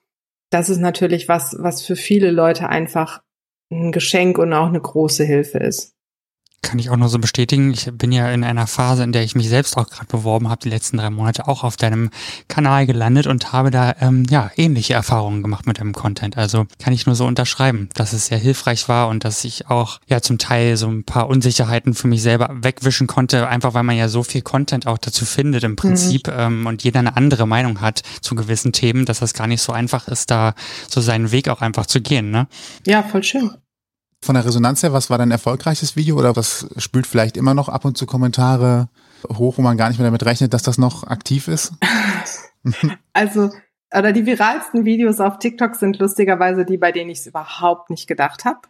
[0.51, 3.23] das ist natürlich was, was für viele Leute einfach
[3.71, 5.98] ein Geschenk und auch eine große Hilfe ist.
[6.61, 7.73] Kann ich auch nur so bestätigen.
[7.73, 10.61] Ich bin ja in einer Phase, in der ich mich selbst auch gerade beworben habe,
[10.61, 12.11] die letzten drei Monate auch auf deinem
[12.49, 16.37] Kanal gelandet und habe da ähm, ja ähnliche Erfahrungen gemacht mit deinem Content.
[16.37, 20.01] Also kann ich nur so unterschreiben, dass es sehr hilfreich war und dass ich auch
[20.09, 23.97] ja zum Teil so ein paar Unsicherheiten für mich selber wegwischen konnte, einfach weil man
[23.97, 26.35] ja so viel Content auch dazu findet im Prinzip mhm.
[26.37, 29.73] ähm, und jeder eine andere Meinung hat zu gewissen Themen, dass das gar nicht so
[29.73, 30.55] einfach ist, da
[30.89, 32.33] so seinen Weg auch einfach zu gehen.
[32.33, 32.49] Ne?
[32.85, 33.53] Ja, voll schön.
[34.21, 37.69] Von der Resonanz her, was war dein erfolgreiches Video oder was spült vielleicht immer noch
[37.69, 38.89] ab und zu Kommentare
[39.29, 41.73] hoch, wo man gar nicht mehr damit rechnet, dass das noch aktiv ist?
[43.13, 43.51] also,
[43.97, 48.07] oder die viralsten Videos auf TikTok sind lustigerweise die, bei denen ich es überhaupt nicht
[48.07, 48.61] gedacht habe.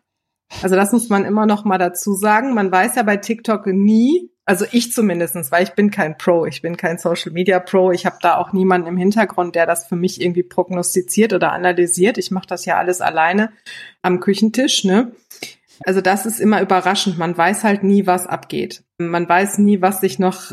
[0.63, 2.55] Also das muss man immer noch mal dazu sagen.
[2.55, 6.63] Man weiß ja bei TikTok nie, also ich zumindestens, weil ich bin kein Pro, ich
[6.63, 9.95] bin kein Social Media Pro, ich habe da auch niemanden im Hintergrund, der das für
[9.95, 12.17] mich irgendwie prognostiziert oder analysiert.
[12.17, 13.53] Ich mache das ja alles alleine
[14.01, 15.13] am Küchentisch, ne?
[15.85, 17.19] Also das ist immer überraschend.
[17.19, 18.85] Man weiß halt nie, was abgeht.
[18.97, 20.53] Man weiß nie, was sich noch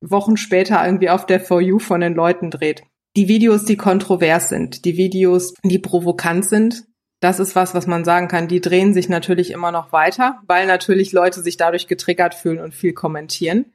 [0.00, 2.82] Wochen später irgendwie auf der For You von den Leuten dreht.
[3.16, 6.86] Die Videos, die kontrovers sind, die Videos, die provokant sind,
[7.20, 8.48] das ist was, was man sagen kann.
[8.48, 12.74] Die drehen sich natürlich immer noch weiter, weil natürlich Leute sich dadurch getriggert fühlen und
[12.74, 13.66] viel kommentieren.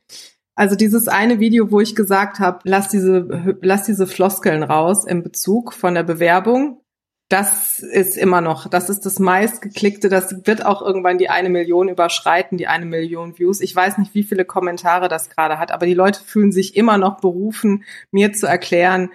[0.55, 5.21] Also dieses eine Video, wo ich gesagt habe, lass diese, lass diese Floskeln raus im
[5.21, 6.81] Bezug von der Bewerbung,
[7.27, 11.89] das ist immer noch, das ist das meistgeklickte, das wird auch irgendwann die eine Million
[11.89, 13.61] überschreiten, die eine Million Views.
[13.61, 16.97] Ich weiß nicht, wie viele Kommentare das gerade hat, aber die Leute fühlen sich immer
[16.97, 19.09] noch berufen, mir zu erklären,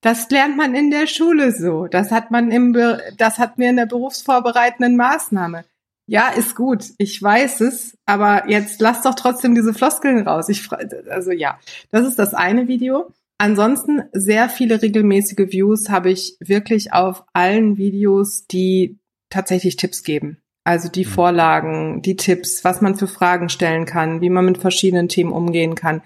[0.00, 1.86] das lernt man in der Schule so.
[1.86, 2.76] Das hat man im,
[3.16, 5.64] das hat mir in der berufsvorbereitenden Maßnahme.
[6.08, 6.84] Ja, ist gut.
[6.98, 10.48] Ich weiß es, aber jetzt lass doch trotzdem diese Floskeln raus.
[10.48, 10.68] Ich,
[11.10, 11.58] also ja,
[11.90, 13.10] das ist das eine Video.
[13.38, 18.98] Ansonsten sehr viele regelmäßige Views habe ich wirklich auf allen Videos, die
[19.30, 20.38] tatsächlich Tipps geben.
[20.64, 21.10] Also die mhm.
[21.10, 25.74] Vorlagen, die Tipps, was man für Fragen stellen kann, wie man mit verschiedenen Themen umgehen
[25.74, 26.02] kann.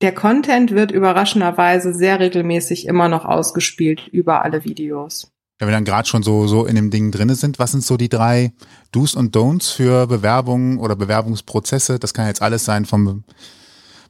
[0.00, 5.32] Der Content wird überraschenderweise sehr regelmäßig immer noch ausgespielt über alle Videos.
[5.58, 7.96] Wenn wir dann gerade schon so, so in dem Ding drinne sind, was sind so
[7.96, 8.52] die drei
[8.92, 11.98] Do's und Don'ts für Bewerbungen oder Bewerbungsprozesse?
[11.98, 13.24] Das kann jetzt alles sein vom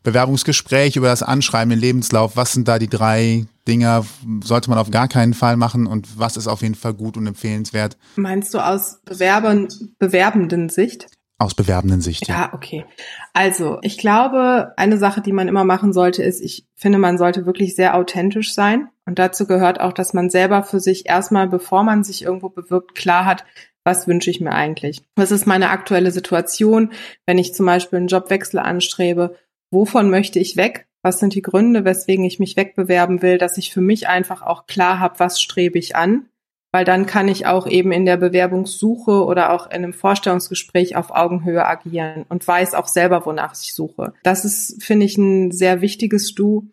[0.03, 2.37] Bewerbungsgespräch über das Anschreiben, den Lebenslauf.
[2.37, 4.05] Was sind da die drei Dinger,
[4.45, 7.27] sollte man auf gar keinen Fall machen und was ist auf jeden Fall gut und
[7.27, 7.97] empfehlenswert?
[8.17, 9.69] Meinst du aus Bewerbern,
[9.99, 11.07] bewerbenden Sicht?
[11.41, 12.35] Aus bewerbenden Sicht, ja.
[12.35, 12.85] Ja, okay.
[13.33, 17.47] Also, ich glaube, eine Sache, die man immer machen sollte, ist, ich finde, man sollte
[17.47, 18.89] wirklich sehr authentisch sein.
[19.07, 22.97] Und dazu gehört auch, dass man selber für sich erstmal, bevor man sich irgendwo bewirbt,
[22.97, 23.45] klar hat,
[23.85, 25.03] was wünsche ich mir eigentlich?
[25.15, 26.91] Was ist meine aktuelle Situation,
[27.25, 29.37] wenn ich zum Beispiel einen Jobwechsel anstrebe?
[29.71, 30.89] Wovon möchte ich weg?
[31.03, 34.67] Was sind die Gründe, weswegen ich mich wegbewerben will, dass ich für mich einfach auch
[34.67, 36.29] klar habe, was strebe ich an?
[36.73, 41.11] Weil dann kann ich auch eben in der Bewerbungssuche oder auch in einem Vorstellungsgespräch auf
[41.11, 44.13] Augenhöhe agieren und weiß auch selber, wonach ich suche.
[44.23, 46.71] Das ist, finde ich, ein sehr wichtiges Du,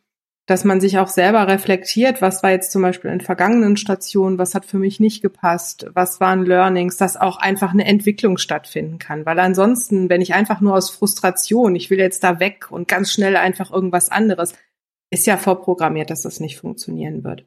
[0.47, 4.53] dass man sich auch selber reflektiert, was war jetzt zum Beispiel in vergangenen Stationen, was
[4.53, 9.25] hat für mich nicht gepasst, was waren Learnings, dass auch einfach eine Entwicklung stattfinden kann.
[9.25, 13.11] Weil ansonsten, wenn ich einfach nur aus Frustration, ich will jetzt da weg und ganz
[13.11, 14.53] schnell einfach irgendwas anderes,
[15.09, 17.45] ist ja vorprogrammiert, dass das nicht funktionieren wird.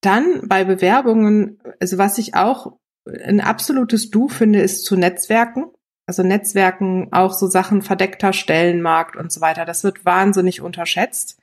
[0.00, 2.78] Dann bei Bewerbungen, also was ich auch
[3.24, 5.66] ein absolutes Du finde, ist zu Netzwerken.
[6.06, 9.64] Also Netzwerken, auch so Sachen verdeckter Stellenmarkt und so weiter.
[9.64, 11.38] Das wird wahnsinnig unterschätzt.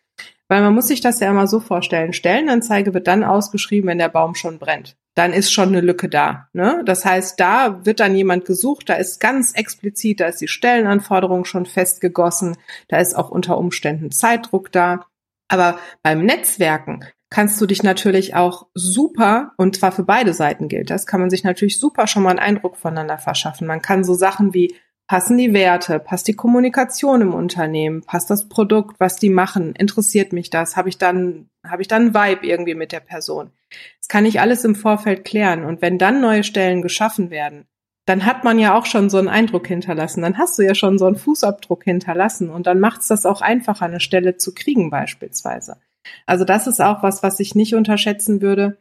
[0.49, 2.13] Weil man muss sich das ja immer so vorstellen.
[2.13, 4.95] Stellenanzeige wird dann ausgeschrieben, wenn der Baum schon brennt.
[5.13, 6.47] Dann ist schon eine Lücke da.
[6.53, 6.83] Ne?
[6.85, 11.43] Das heißt, da wird dann jemand gesucht, da ist ganz explizit, da ist die Stellenanforderung
[11.43, 12.55] schon festgegossen,
[12.87, 15.05] da ist auch unter Umständen Zeitdruck da.
[15.49, 20.89] Aber beim Netzwerken, kannst du dich natürlich auch super, und zwar für beide Seiten gilt
[20.89, 23.67] das, kann man sich natürlich super schon mal einen Eindruck voneinander verschaffen.
[23.67, 24.75] Man kann so Sachen wie,
[25.07, 30.33] passen die Werte, passt die Kommunikation im Unternehmen, passt das Produkt, was die machen, interessiert
[30.33, 33.51] mich das, habe ich dann, habe ich dann Vibe irgendwie mit der Person.
[33.99, 35.63] Das kann ich alles im Vorfeld klären.
[35.65, 37.67] Und wenn dann neue Stellen geschaffen werden,
[38.05, 40.21] dann hat man ja auch schon so einen Eindruck hinterlassen.
[40.21, 43.41] Dann hast du ja schon so einen Fußabdruck hinterlassen und dann macht es das auch
[43.41, 45.77] einfacher, eine Stelle zu kriegen beispielsweise.
[46.25, 48.77] Also das ist auch was, was ich nicht unterschätzen würde.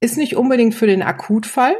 [0.00, 1.74] Ist nicht unbedingt für den Akutfall,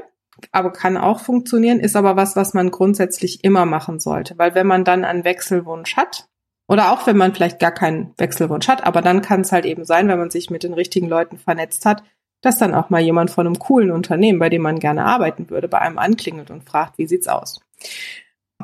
[0.52, 4.36] aber kann auch funktionieren, ist aber was, was man grundsätzlich immer machen sollte.
[4.38, 6.28] Weil wenn man dann einen Wechselwunsch hat,
[6.68, 9.84] oder auch wenn man vielleicht gar keinen Wechselwunsch hat, aber dann kann es halt eben
[9.84, 12.04] sein, wenn man sich mit den richtigen Leuten vernetzt hat,
[12.42, 15.68] dass dann auch mal jemand von einem coolen Unternehmen, bei dem man gerne arbeiten würde,
[15.68, 17.60] bei einem anklingelt und fragt, wie sieht's aus?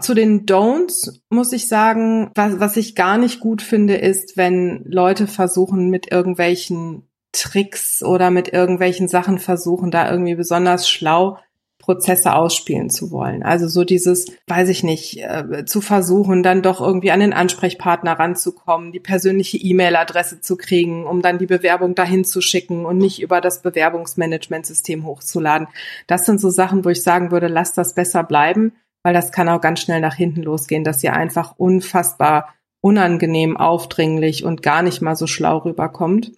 [0.00, 4.82] Zu den Don'ts muss ich sagen, was, was ich gar nicht gut finde, ist, wenn
[4.84, 11.38] Leute versuchen, mit irgendwelchen Tricks oder mit irgendwelchen Sachen versuchen, da irgendwie besonders schlau
[11.78, 13.44] Prozesse ausspielen zu wollen.
[13.44, 18.18] Also so dieses, weiß ich nicht, äh, zu versuchen, dann doch irgendwie an den Ansprechpartner
[18.18, 23.22] ranzukommen, die persönliche E-Mail-Adresse zu kriegen, um dann die Bewerbung dahin zu schicken und nicht
[23.22, 25.68] über das Bewerbungsmanagementsystem hochzuladen.
[26.08, 28.72] Das sind so Sachen, wo ich sagen würde, lass das besser bleiben
[29.06, 34.44] weil das kann auch ganz schnell nach hinten losgehen, dass ihr einfach unfassbar unangenehm, aufdringlich
[34.44, 36.32] und gar nicht mal so schlau rüberkommt.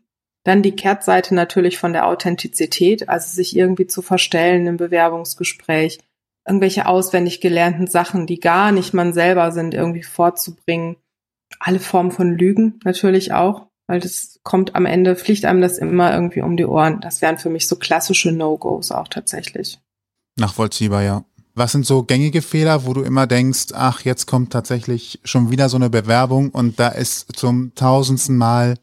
[0.45, 5.99] Dann die Kehrtseite natürlich von der Authentizität, also sich irgendwie zu verstellen im Bewerbungsgespräch,
[6.47, 10.97] irgendwelche auswendig gelernten Sachen, die gar nicht man selber sind, irgendwie vorzubringen.
[11.61, 16.12] Alle Formen von Lügen natürlich auch, weil das kommt am Ende, fliegt einem das immer
[16.12, 17.01] irgendwie um die Ohren.
[17.01, 19.81] Das wären für mich so klassische No-Gos auch tatsächlich.
[20.37, 21.25] Nachvollziehbar, ja.
[21.59, 25.68] Was sind so gängige Fehler, wo du immer denkst, ach, jetzt kommt tatsächlich schon wieder
[25.68, 28.76] so eine Bewerbung und da ist zum tausendsten Mal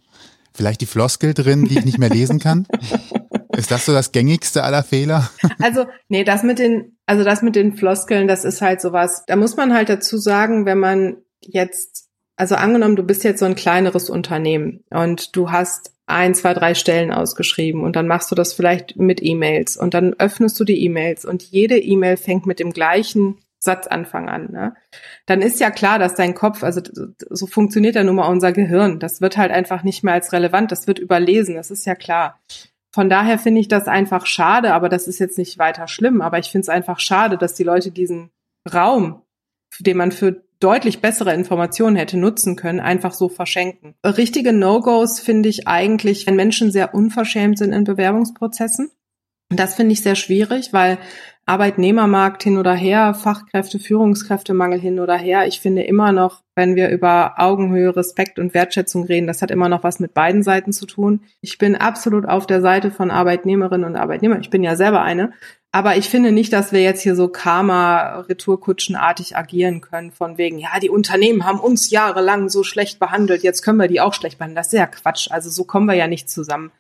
[0.54, 2.68] vielleicht die Floskel drin, die ich nicht mehr lesen kann?
[3.56, 5.30] Ist das so das gängigste aller Fehler?
[5.62, 9.24] Also, nee, das mit den, also das mit den Floskeln, das ist halt sowas.
[9.28, 13.46] Da muss man halt dazu sagen, wenn man jetzt, also angenommen, du bist jetzt so
[13.46, 18.36] ein kleineres Unternehmen und du hast ein, zwei, drei Stellen ausgeschrieben und dann machst du
[18.36, 22.60] das vielleicht mit E-Mails und dann öffnest du die E-Mails und jede E-Mail fängt mit
[22.60, 24.52] dem gleichen Satzanfang an.
[24.52, 24.76] Ne?
[25.26, 26.82] Dann ist ja klar, dass dein Kopf, also
[27.30, 30.72] so funktioniert ja nun mal unser Gehirn, das wird halt einfach nicht mehr als relevant,
[30.72, 32.40] das wird überlesen, das ist ja klar.
[32.94, 36.40] Von daher finde ich das einfach schade, aber das ist jetzt nicht weiter schlimm, aber
[36.40, 38.30] ich finde es einfach schade, dass die Leute diesen
[38.72, 39.22] Raum,
[39.80, 43.96] den man für deutlich bessere Informationen hätte nutzen können, einfach so verschenken.
[44.06, 48.92] Richtige No-Gos finde ich eigentlich, wenn Menschen sehr unverschämt sind in Bewerbungsprozessen.
[49.50, 50.98] Das finde ich sehr schwierig, weil
[51.48, 55.46] Arbeitnehmermarkt hin oder her, Fachkräfte, Führungskräftemangel hin oder her.
[55.46, 59.70] Ich finde immer noch, wenn wir über Augenhöhe, Respekt und Wertschätzung reden, das hat immer
[59.70, 61.22] noch was mit beiden Seiten zu tun.
[61.42, 64.42] Ich bin absolut auf der Seite von Arbeitnehmerinnen und Arbeitnehmern.
[64.42, 65.34] Ich bin ja selber eine.
[65.72, 70.80] Aber ich finde nicht, dass wir jetzt hier so Karma-Retourkutschenartig agieren können, von wegen, ja,
[70.82, 74.56] die Unternehmen haben uns jahrelang so schlecht behandelt, jetzt können wir die auch schlecht behandeln.
[74.56, 75.30] Das ist ja Quatsch.
[75.30, 76.72] Also so kommen wir ja nicht zusammen.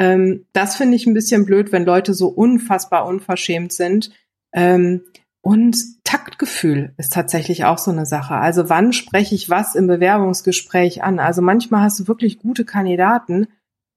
[0.00, 4.10] Ähm, das finde ich ein bisschen blöd, wenn Leute so unfassbar unverschämt sind.
[4.52, 5.02] Ähm,
[5.42, 8.34] und Taktgefühl ist tatsächlich auch so eine Sache.
[8.34, 11.18] Also wann spreche ich was im Bewerbungsgespräch an?
[11.18, 13.46] Also manchmal hast du wirklich gute Kandidaten,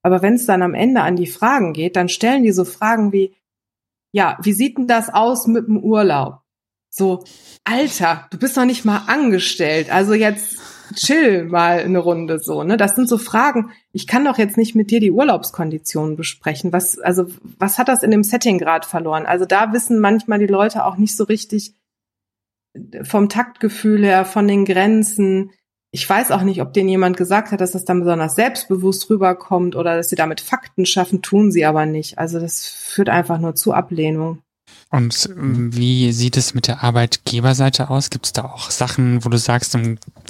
[0.04, 3.14] aber wenn es dann am Ende an die Fragen geht, dann stellen die so Fragen
[3.14, 3.34] wie,
[4.14, 6.42] ja, wie sieht denn das aus mit dem Urlaub?
[6.90, 7.24] So,
[7.64, 9.92] Alter, du bist noch nicht mal angestellt.
[9.92, 10.58] Also jetzt
[10.96, 12.78] chill mal eine Runde so, ne?
[12.78, 13.72] Das sind so Fragen.
[13.92, 16.72] Ich kann doch jetzt nicht mit dir die Urlaubskonditionen besprechen.
[16.74, 17.28] Was, also,
[17.58, 19.26] was hat das in dem Setting gerade verloren?
[19.26, 21.74] Also da wissen manchmal die Leute auch nicht so richtig
[23.04, 25.52] vom Taktgefühl her, von den Grenzen.
[25.92, 29.76] Ich weiß auch nicht, ob denen jemand gesagt hat, dass das dann besonders selbstbewusst rüberkommt
[29.76, 32.18] oder dass sie damit Fakten schaffen, tun sie aber nicht.
[32.18, 34.43] Also das führt einfach nur zu Ablehnung.
[34.94, 38.12] Und ähm, wie sieht es mit der Arbeitgeberseite aus?
[38.12, 39.76] Gibt es da auch Sachen, wo du sagst,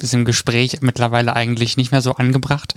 [0.00, 2.72] ist im Gespräch mittlerweile eigentlich nicht mehr so angebracht?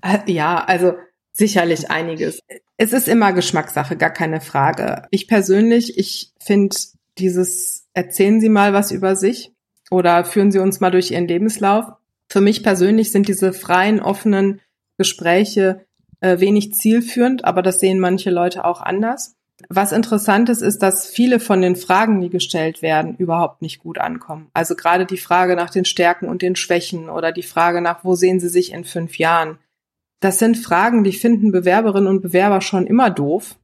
[0.00, 0.94] Äh, ja, also
[1.32, 2.38] sicherlich einiges.
[2.76, 5.08] Es ist immer Geschmackssache, gar keine Frage.
[5.10, 6.76] Ich persönlich, ich finde
[7.18, 9.50] dieses erzählen Sie mal was über sich
[9.90, 11.86] oder führen Sie uns mal durch Ihren Lebenslauf.
[12.28, 14.60] Für mich persönlich sind diese freien, offenen
[14.98, 15.84] Gespräche
[16.20, 19.34] äh, wenig zielführend, aber das sehen manche Leute auch anders.
[19.68, 23.98] Was interessant ist, ist, dass viele von den Fragen, die gestellt werden, überhaupt nicht gut
[23.98, 24.50] ankommen.
[24.52, 28.16] Also gerade die Frage nach den Stärken und den Schwächen oder die Frage nach, wo
[28.16, 29.58] sehen Sie sich in fünf Jahren?
[30.20, 33.56] Das sind Fragen, die finden Bewerberinnen und Bewerber schon immer doof.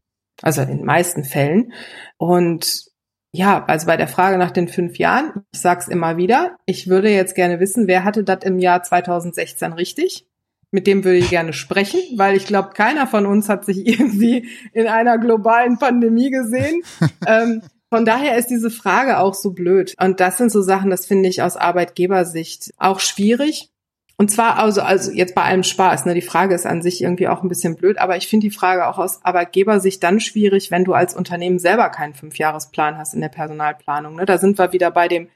[0.42, 1.72] Also in den meisten Fällen.
[2.16, 2.90] Und
[3.32, 7.10] ja, also bei der Frage nach den fünf Jahren, ich sag's immer wieder, ich würde
[7.10, 10.29] jetzt gerne wissen, wer hatte das im Jahr 2016 richtig?
[10.70, 14.48] Mit dem würde ich gerne sprechen, weil ich glaube, keiner von uns hat sich irgendwie
[14.72, 16.82] in einer globalen Pandemie gesehen.
[17.26, 19.96] ähm, von daher ist diese Frage auch so blöd.
[20.00, 23.70] Und das sind so Sachen, das finde ich aus Arbeitgebersicht auch schwierig.
[24.16, 26.04] Und zwar also, also jetzt bei allem Spaß.
[26.04, 26.14] Ne?
[26.14, 28.86] Die Frage ist an sich irgendwie auch ein bisschen blöd, aber ich finde die Frage
[28.86, 33.30] auch aus Arbeitgebersicht dann schwierig, wenn du als Unternehmen selber keinen Fünfjahresplan hast in der
[33.30, 34.16] Personalplanung.
[34.16, 34.26] Ne?
[34.26, 35.28] Da sind wir wieder bei dem,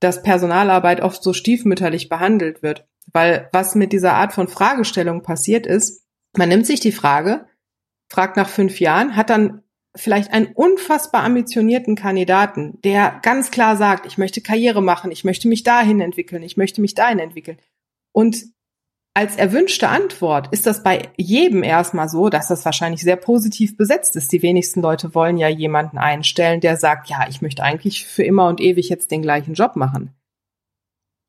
[0.00, 2.84] dass Personalarbeit oft so stiefmütterlich behandelt wird.
[3.12, 7.46] Weil was mit dieser Art von Fragestellung passiert ist, man nimmt sich die Frage,
[8.10, 9.62] fragt nach fünf Jahren, hat dann
[9.94, 15.48] vielleicht einen unfassbar ambitionierten Kandidaten, der ganz klar sagt, ich möchte Karriere machen, ich möchte
[15.48, 17.58] mich dahin entwickeln, ich möchte mich dahin entwickeln.
[18.12, 18.44] Und
[19.14, 24.16] als erwünschte Antwort ist das bei jedem erstmal so, dass das wahrscheinlich sehr positiv besetzt
[24.16, 24.32] ist.
[24.32, 28.48] Die wenigsten Leute wollen ja jemanden einstellen, der sagt, ja, ich möchte eigentlich für immer
[28.48, 30.14] und ewig jetzt den gleichen Job machen.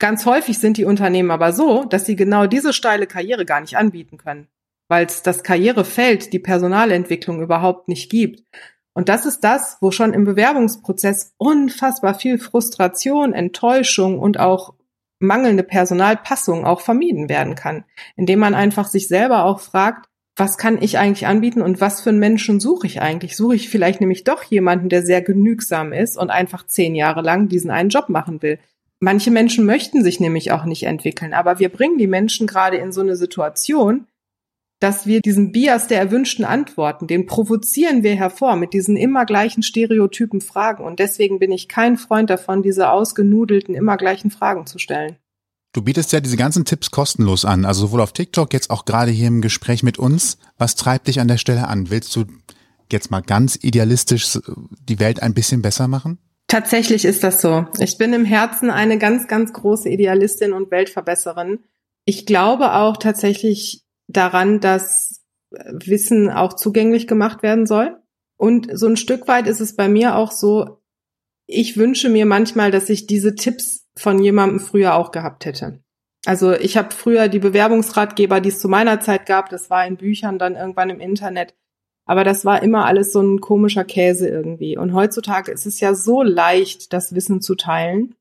[0.03, 3.77] Ganz häufig sind die Unternehmen aber so, dass sie genau diese steile Karriere gar nicht
[3.77, 4.49] anbieten können,
[4.89, 8.43] weil es das Karrierefeld, die Personalentwicklung überhaupt nicht gibt.
[8.91, 14.73] Und das ist das, wo schon im Bewerbungsprozess unfassbar viel Frustration, Enttäuschung und auch
[15.19, 17.85] mangelnde Personalpassung auch vermieden werden kann,
[18.17, 22.09] indem man einfach sich selber auch fragt, was kann ich eigentlich anbieten und was für
[22.09, 23.37] einen Menschen suche ich eigentlich?
[23.37, 27.47] Suche ich vielleicht nämlich doch jemanden, der sehr genügsam ist und einfach zehn Jahre lang
[27.47, 28.59] diesen einen Job machen will?
[29.03, 32.93] Manche Menschen möchten sich nämlich auch nicht entwickeln, aber wir bringen die Menschen gerade in
[32.93, 34.07] so eine Situation,
[34.79, 39.61] dass wir diesen Bias der erwünschten Antworten, den provozieren wir hervor mit diesen immer gleichen
[39.61, 40.85] stereotypen Fragen.
[40.85, 45.17] Und deswegen bin ich kein Freund davon, diese ausgenudelten, immer gleichen Fragen zu stellen.
[45.73, 49.11] Du bietest ja diese ganzen Tipps kostenlos an, also sowohl auf TikTok, jetzt auch gerade
[49.11, 50.37] hier im Gespräch mit uns.
[50.57, 51.89] Was treibt dich an der Stelle an?
[51.89, 52.23] Willst du
[52.89, 54.39] jetzt mal ganz idealistisch
[54.87, 56.19] die Welt ein bisschen besser machen?
[56.53, 57.65] Tatsächlich ist das so.
[57.79, 61.63] Ich bin im Herzen eine ganz, ganz große Idealistin und Weltverbesserin.
[62.05, 67.97] Ich glaube auch tatsächlich daran, dass Wissen auch zugänglich gemacht werden soll.
[68.37, 70.77] Und so ein Stück weit ist es bei mir auch so,
[71.47, 75.79] ich wünsche mir manchmal, dass ich diese Tipps von jemandem früher auch gehabt hätte.
[76.23, 79.97] Also ich habe früher die Bewerbungsratgeber, die es zu meiner Zeit gab, das war in
[79.97, 81.55] Büchern, dann irgendwann im Internet,
[82.05, 84.77] aber das war immer alles so ein komischer Käse irgendwie.
[84.77, 88.15] Und heutzutage ist es ja so leicht, das Wissen zu teilen.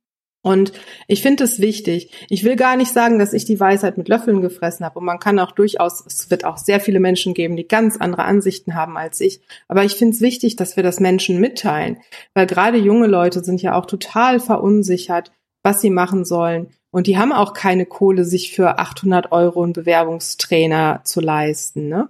[0.44, 0.72] Und
[1.06, 2.10] ich finde es wichtig.
[2.28, 4.98] Ich will gar nicht sagen, dass ich die Weisheit mit Löffeln gefressen habe.
[4.98, 8.24] Und man kann auch durchaus, es wird auch sehr viele Menschen geben, die ganz andere
[8.24, 9.40] Ansichten haben als ich.
[9.68, 11.98] Aber ich finde es wichtig, dass wir das Menschen mitteilen.
[12.34, 15.30] Weil gerade junge Leute sind ja auch total verunsichert,
[15.62, 16.70] was sie machen sollen.
[16.90, 21.88] Und die haben auch keine Kohle, sich für 800 Euro einen Bewerbungstrainer zu leisten.
[21.88, 22.08] Ne?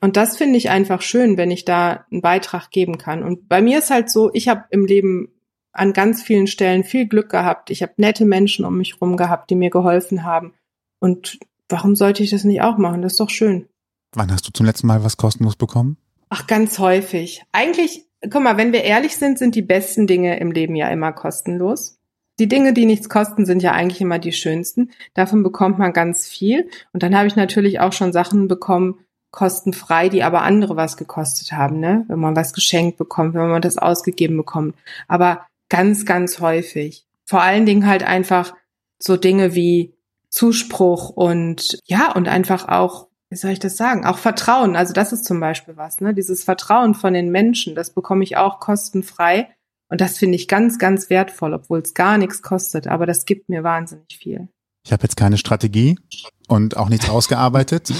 [0.00, 3.22] Und das finde ich einfach schön, wenn ich da einen Beitrag geben kann.
[3.22, 5.28] Und bei mir ist halt so, ich habe im Leben
[5.72, 7.70] an ganz vielen Stellen viel Glück gehabt.
[7.70, 10.54] Ich habe nette Menschen um mich rum gehabt, die mir geholfen haben.
[11.00, 11.38] Und
[11.68, 13.02] warum sollte ich das nicht auch machen?
[13.02, 13.68] Das ist doch schön.
[14.12, 15.98] Wann hast du zum letzten Mal was kostenlos bekommen?
[16.28, 17.42] Ach, ganz häufig.
[17.52, 21.12] Eigentlich, guck mal, wenn wir ehrlich sind, sind die besten Dinge im Leben ja immer
[21.12, 21.98] kostenlos.
[22.38, 24.90] Die Dinge, die nichts kosten, sind ja eigentlich immer die schönsten.
[25.14, 26.68] Davon bekommt man ganz viel.
[26.92, 29.03] Und dann habe ich natürlich auch schon Sachen bekommen,
[29.34, 32.04] kostenfrei, die aber andere was gekostet haben, ne?
[32.06, 34.76] Wenn man was geschenkt bekommt, wenn man das ausgegeben bekommt.
[35.08, 37.04] Aber ganz, ganz häufig.
[37.26, 38.54] Vor allen Dingen halt einfach
[38.98, 39.92] so Dinge wie
[40.30, 44.76] Zuspruch und ja, und einfach auch, wie soll ich das sagen, auch Vertrauen.
[44.76, 46.14] Also das ist zum Beispiel was, ne?
[46.14, 49.48] Dieses Vertrauen von den Menschen, das bekomme ich auch kostenfrei.
[49.88, 52.86] Und das finde ich ganz, ganz wertvoll, obwohl es gar nichts kostet.
[52.86, 54.48] Aber das gibt mir wahnsinnig viel.
[54.86, 55.98] Ich habe jetzt keine Strategie
[56.46, 57.92] und auch nichts ausgearbeitet.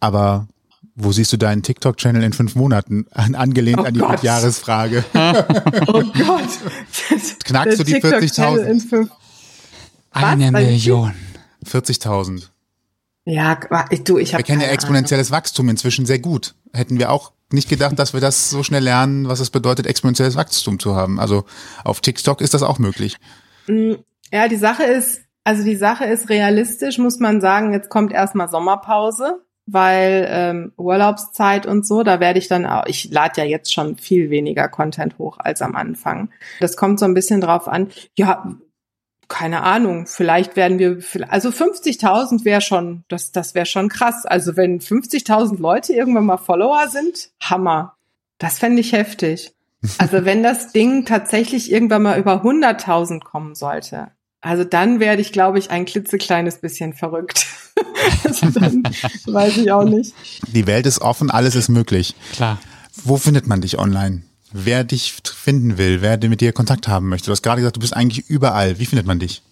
[0.00, 0.48] Aber
[0.94, 3.06] wo siehst du deinen TikTok-Channel in fünf Monaten?
[3.12, 4.22] Angelehnt oh an die Gott.
[4.22, 5.04] Jahresfrage.
[5.14, 6.48] oh Gott.
[7.44, 9.08] Knackst du die 40.000?
[10.10, 11.12] Eine Million.
[11.64, 12.48] 40.000.
[13.26, 13.58] Ja,
[14.04, 14.40] du, ich habe.
[14.40, 15.38] Wir kennen ja exponentielles Ahnung.
[15.38, 16.54] Wachstum inzwischen sehr gut.
[16.72, 20.36] Hätten wir auch nicht gedacht, dass wir das so schnell lernen, was es bedeutet, exponentielles
[20.36, 21.18] Wachstum zu haben.
[21.18, 21.44] Also
[21.84, 23.16] auf TikTok ist das auch möglich.
[23.66, 23.94] Mm,
[24.30, 28.48] ja, die Sache ist, also die Sache ist realistisch, muss man sagen, jetzt kommt erstmal
[28.48, 33.72] Sommerpause weil ähm, Urlaubszeit und so, da werde ich dann auch, ich lade ja jetzt
[33.72, 36.30] schon viel weniger Content hoch als am Anfang.
[36.60, 38.54] Das kommt so ein bisschen drauf an, ja,
[39.28, 40.98] keine Ahnung, vielleicht werden wir,
[41.30, 44.26] also 50.000 wäre schon, das, das wäre schon krass.
[44.26, 47.96] Also wenn 50.000 Leute irgendwann mal Follower sind, Hammer.
[48.38, 49.52] Das fände ich heftig.
[49.98, 54.12] Also wenn das Ding tatsächlich irgendwann mal über 100.000 kommen sollte,
[54.44, 57.46] also dann werde ich, glaube ich, ein klitzekleines bisschen verrückt.
[58.24, 58.82] also dann
[59.26, 60.14] weiß ich auch nicht.
[60.52, 62.14] Die Welt ist offen, alles ist möglich.
[62.34, 62.60] Klar.
[63.04, 64.22] Wo findet man dich online?
[64.52, 67.26] Wer dich finden will, wer mit dir Kontakt haben möchte.
[67.26, 68.78] Du hast gerade gesagt, du bist eigentlich überall.
[68.78, 69.42] Wie findet man dich?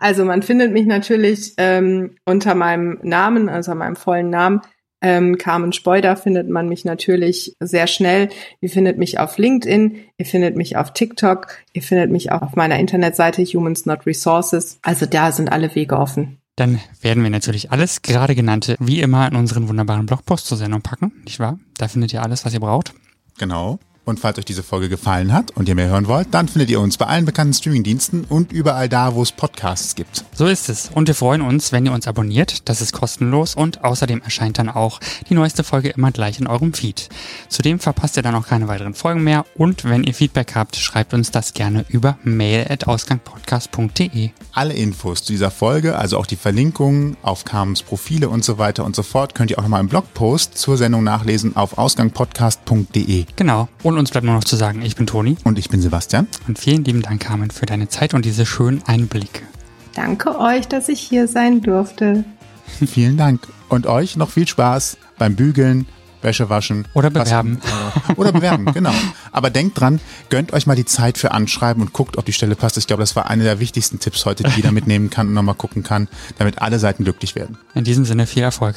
[0.00, 4.60] Also man findet mich natürlich ähm, unter meinem Namen, also meinem vollen Namen,
[5.02, 8.28] ähm, Carmen Speuder findet man mich natürlich sehr schnell.
[8.60, 12.56] Ihr findet mich auf LinkedIn, ihr findet mich auf TikTok, ihr findet mich auch auf
[12.56, 14.78] meiner Internetseite Humans Not Resources.
[14.82, 16.38] Also da sind alle Wege offen.
[16.56, 20.82] Dann werden wir natürlich alles gerade genannte wie immer in unseren wunderbaren Blogpost zur Sendung
[20.82, 21.58] packen, nicht wahr?
[21.78, 22.94] Da findet ihr alles, was ihr braucht.
[23.38, 23.78] Genau.
[24.04, 26.80] Und falls euch diese Folge gefallen hat und ihr mehr hören wollt, dann findet ihr
[26.80, 30.24] uns bei allen bekannten Streamingdiensten und überall da, wo es Podcasts gibt.
[30.34, 30.90] So ist es.
[30.92, 32.68] Und wir freuen uns, wenn ihr uns abonniert.
[32.68, 34.98] Das ist kostenlos und außerdem erscheint dann auch
[35.28, 37.10] die neueste Folge immer gleich in eurem Feed.
[37.48, 39.46] Zudem verpasst ihr dann auch keine weiteren Folgen mehr.
[39.56, 44.30] Und wenn ihr Feedback habt, schreibt uns das gerne über mail.ausgangpodcast.de.
[44.52, 48.84] Alle Infos zu dieser Folge, also auch die Verlinkungen auf Carmens Profile und so weiter
[48.84, 53.26] und so fort, könnt ihr auch nochmal im Blogpost zur Sendung nachlesen auf ausgangpodcast.de.
[53.36, 53.68] Genau.
[53.82, 55.36] Und uns bleibt nur noch zu sagen, ich bin Toni.
[55.44, 56.28] Und ich bin Sebastian.
[56.48, 59.42] Und vielen lieben Dank, Carmen, für deine Zeit und diese schönen Einblicke.
[59.94, 62.24] Danke euch, dass ich hier sein durfte.
[62.86, 63.46] Vielen Dank.
[63.68, 65.86] Und euch noch viel Spaß beim Bügeln,
[66.22, 66.86] Wäsche waschen.
[66.94, 67.60] Oder bewerben.
[67.62, 68.94] Was, oder bewerben, genau.
[69.32, 72.54] Aber denkt dran, gönnt euch mal die Zeit für Anschreiben und guckt, ob die Stelle
[72.54, 72.78] passt.
[72.78, 75.54] Ich glaube, das war einer der wichtigsten Tipps heute, die jeder mitnehmen kann und nochmal
[75.54, 77.58] gucken kann, damit alle Seiten glücklich werden.
[77.74, 78.76] In diesem Sinne viel Erfolg.